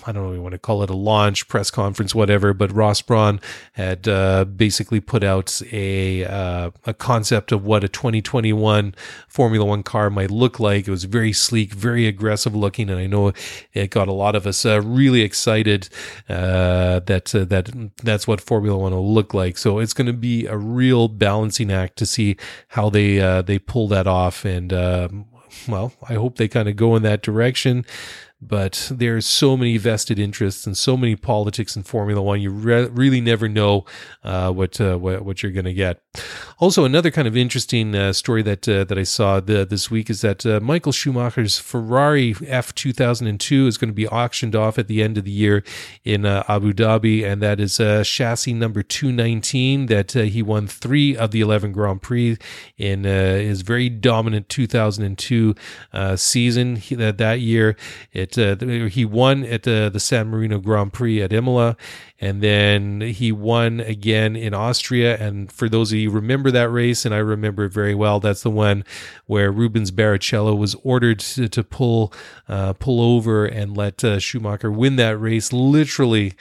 [0.06, 2.54] don't know, we want to call it a launch press conference, whatever.
[2.54, 3.40] But Ross Brawn
[3.74, 8.94] had uh, basically put out a uh, a concept of what a 2021
[9.30, 10.88] Formula One car might look like.
[10.88, 13.32] It was very sleek, very aggressive looking, and I know
[13.74, 15.88] it got a lot of us uh, really excited
[16.28, 19.58] that that that's what Formula One will look like.
[19.58, 22.38] So it's going to be a real balancing act to see
[22.70, 24.46] how they uh, they pull that off.
[24.46, 25.26] And um,
[25.68, 27.86] well, I hope they kind of go in that direction.
[28.42, 32.42] But there's so many vested interests and so many politics in Formula One.
[32.42, 33.86] You re- really never know
[34.24, 36.02] uh, what, uh, what, what you're going to get.
[36.58, 40.10] Also, another kind of interesting uh, story that uh, that I saw the, this week
[40.10, 44.88] is that uh, Michael Schumacher's Ferrari F 2002 is going to be auctioned off at
[44.88, 45.64] the end of the year
[46.04, 47.78] in uh, Abu Dhabi, and that is
[48.08, 52.38] chassis number 219 that he won three of the 11 Grand Prix
[52.78, 55.56] in his very dominant 2002
[56.16, 56.76] season.
[56.76, 57.76] He, that year,
[58.12, 61.76] it he won at the San Marino Grand Prix at Imola
[62.22, 65.18] and then he won again in Austria.
[65.18, 68.44] And for those of you remember that race, and I remember it very well, that's
[68.44, 68.86] the one
[69.26, 72.14] where Rubens Barrichello was ordered to, to pull
[72.48, 76.34] uh, pull over and let uh, Schumacher win that race, literally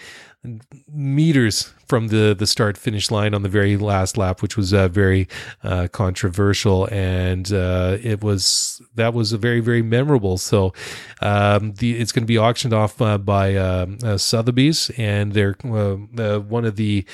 [0.89, 4.87] meters from the the start finish line on the very last lap, which was uh,
[4.87, 5.29] very
[5.65, 10.39] uh, controversial, and uh, it was that was a very very memorable.
[10.39, 10.73] So
[11.21, 15.57] um, the it's going to be auctioned off uh, by um, uh, Sotheby's, and they're
[15.65, 17.05] uh, one of the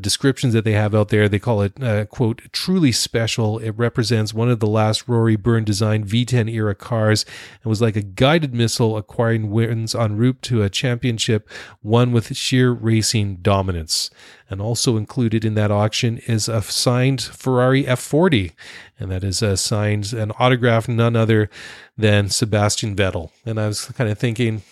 [0.00, 1.28] descriptions that they have out there.
[1.28, 1.74] They call it
[2.08, 3.58] quote truly special.
[3.58, 7.26] It represents one of the last Rory Byrne designed V10 era cars,
[7.62, 11.50] and was like a guided missile acquiring wins en route to a championship,
[11.82, 14.10] one with sheer racing dominance.
[14.48, 18.52] And also included in that auction is a signed Ferrari F40.
[19.00, 21.50] And that is a signed and autographed none other
[21.98, 23.30] than Sebastian Vettel.
[23.44, 24.62] And I was kind of thinking,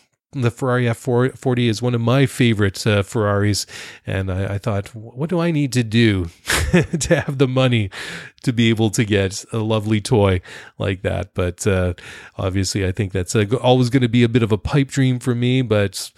[0.42, 3.66] the Ferrari F40 is one of my favorite uh, Ferraris.
[4.06, 6.26] And I, I, thought, what do I need to do
[6.98, 7.90] to have the money
[8.42, 10.40] to be able to get a lovely toy
[10.78, 11.34] like that?
[11.34, 11.94] But uh,
[12.36, 15.18] obviously, I think that's uh, always going to be a bit of a pipe dream
[15.18, 15.62] for me.
[15.62, 16.10] But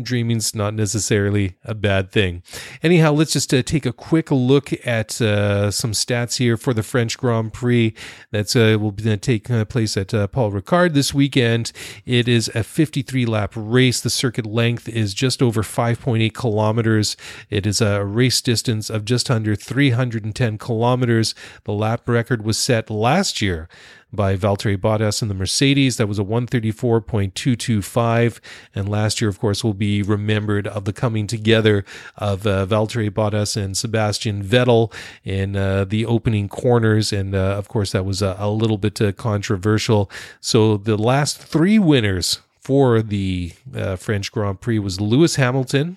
[0.00, 2.42] dreaming's not necessarily a bad thing.
[2.82, 6.82] Anyhow, let's just uh, take a quick look at uh, some stats here for the
[6.82, 7.94] French Grand Prix
[8.30, 11.72] that uh, will be, take uh, place at uh, Paul Ricard this weekend.
[12.06, 14.00] It is a 53 lap race.
[14.00, 17.16] The circuit length is just over 5.8 kilometers.
[17.50, 21.34] It is a race distance of just under 310 kilometers.
[21.64, 23.68] The lap record was set last year
[24.12, 25.96] by Valtteri Bottas in the Mercedes.
[25.96, 28.40] That was a 134.225.
[28.74, 31.84] And last year, of course, will be remembered of the coming together
[32.16, 34.92] of uh, Valtteri Bottas and Sebastian Vettel
[35.24, 37.12] in uh, the opening corners.
[37.12, 40.10] And uh, of course, that was a, a little bit uh, controversial.
[40.40, 45.96] So the last three winners for the uh, French Grand Prix was Lewis Hamilton.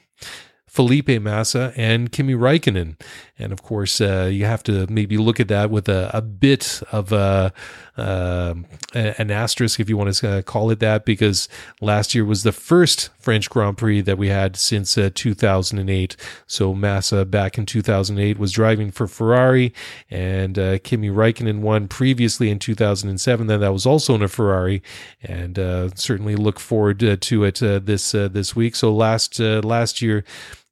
[0.76, 2.99] Felipe Massa and Kimi Raikkonen.
[3.39, 6.84] And of course, uh, you have to maybe look at that with a, a bit
[6.91, 7.53] of a,
[7.98, 8.56] uh,
[8.93, 11.48] an asterisk, if you want to uh, call it that, because
[11.80, 16.16] last year was the first French Grand Prix that we had since uh, 2008.
[16.48, 19.74] So Massa back in 2008 was driving for Ferrari,
[20.10, 23.48] and uh, Kimi Raikkonen won previously in 2007.
[23.48, 24.84] Then that was also in a Ferrari,
[25.24, 28.76] and uh, certainly look forward to it this this week.
[28.76, 30.24] So last last year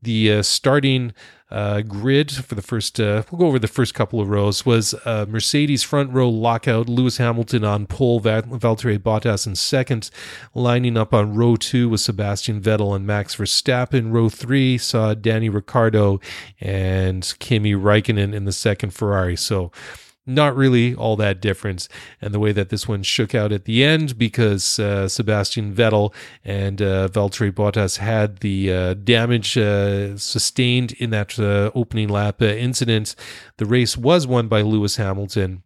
[0.04, 1.14] the uh, starting
[1.54, 4.94] uh, grid for the first, uh, we'll go over the first couple of rows, was
[5.06, 10.10] uh, Mercedes front row lockout, Lewis Hamilton on pole, Valtteri Bottas in second.
[10.56, 14.12] Lining up on row two was Sebastian Vettel and Max Verstappen.
[14.12, 16.20] Row three saw Danny Ricciardo
[16.60, 19.36] and Kimi Raikkonen in the second Ferrari.
[19.36, 19.72] So,
[20.26, 21.88] not really all that different.
[22.22, 26.14] And the way that this one shook out at the end, because uh, Sebastian Vettel
[26.44, 32.42] and uh, Valtteri Bottas had the uh, damage uh, sustained in that uh, opening lap
[32.42, 33.16] uh, incident,
[33.58, 35.64] the race was won by Lewis Hamilton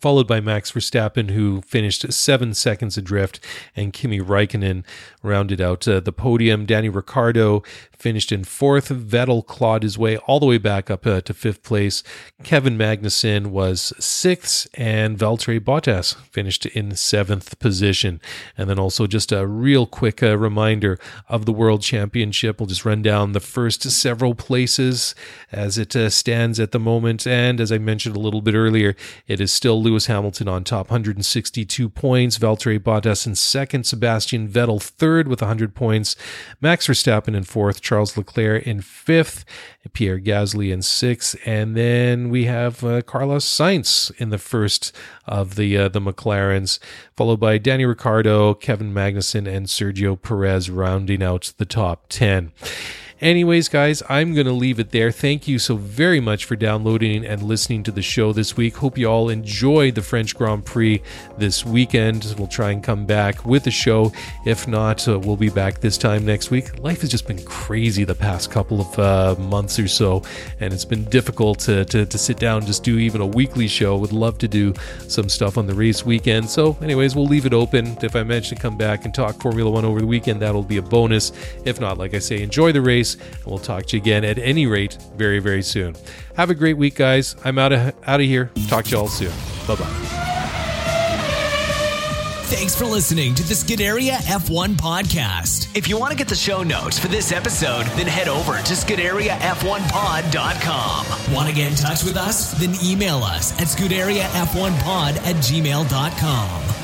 [0.00, 3.40] followed by Max Verstappen, who finished seven seconds adrift,
[3.76, 4.84] and Kimi Raikkonen
[5.22, 6.66] rounded out uh, the podium.
[6.66, 7.62] Danny Ricciardo
[7.96, 8.88] finished in fourth.
[8.88, 12.02] Vettel clawed his way all the way back up uh, to fifth place.
[12.42, 18.20] Kevin Magnussen was sixth, and Valtteri Bottas finished in seventh position.
[18.58, 22.58] And then also just a real quick uh, reminder of the World Championship.
[22.58, 25.14] We'll just run down the first several places
[25.52, 27.26] as it uh, stands at the moment.
[27.26, 30.90] And as I mentioned a little bit earlier, it is still Lewis Hamilton on top,
[30.90, 32.38] 162 points.
[32.38, 33.84] Valtteri Bottas in second.
[33.84, 36.16] Sebastian Vettel third with 100 points.
[36.60, 37.80] Max Verstappen in fourth.
[37.80, 39.44] Charles Leclerc in fifth.
[39.92, 41.36] Pierre Gasly in sixth.
[41.44, 44.94] And then we have uh, Carlos Sainz in the first
[45.26, 46.78] of the uh, the McLarens,
[47.16, 52.52] followed by Danny Ricciardo, Kevin Magnussen, and Sergio Perez rounding out the top 10.
[53.22, 55.12] Anyways, guys, I'm going to leave it there.
[55.12, 58.74] Thank you so very much for downloading and listening to the show this week.
[58.74, 61.00] Hope you all enjoyed the French Grand Prix
[61.38, 62.34] this weekend.
[62.36, 64.10] We'll try and come back with a show.
[64.44, 66.80] If not, uh, we'll be back this time next week.
[66.80, 70.24] Life has just been crazy the past couple of uh, months or so,
[70.58, 73.96] and it's been difficult to, to, to sit down just do even a weekly show.
[73.98, 74.74] Would love to do
[75.06, 76.50] some stuff on the race weekend.
[76.50, 77.96] So, anyways, we'll leave it open.
[78.02, 80.78] If I mention to come back and talk Formula One over the weekend, that'll be
[80.78, 81.30] a bonus.
[81.64, 84.38] If not, like I say, enjoy the race, and we'll talk to you again at
[84.38, 85.96] any rate very, very soon.
[86.36, 87.36] Have a great week, guys.
[87.44, 88.50] I'm out of out of here.
[88.68, 89.32] Talk to you all soon.
[89.66, 90.22] Bye bye.
[92.52, 95.74] Thanks for listening to the Scuderia F1 podcast.
[95.74, 98.74] If you want to get the show notes for this episode, then head over to
[98.74, 101.34] ScuderiaF1pod.com.
[101.34, 102.52] Want to get in touch with us?
[102.52, 106.81] Then email us at ScuderiaF1pod at gmail.com.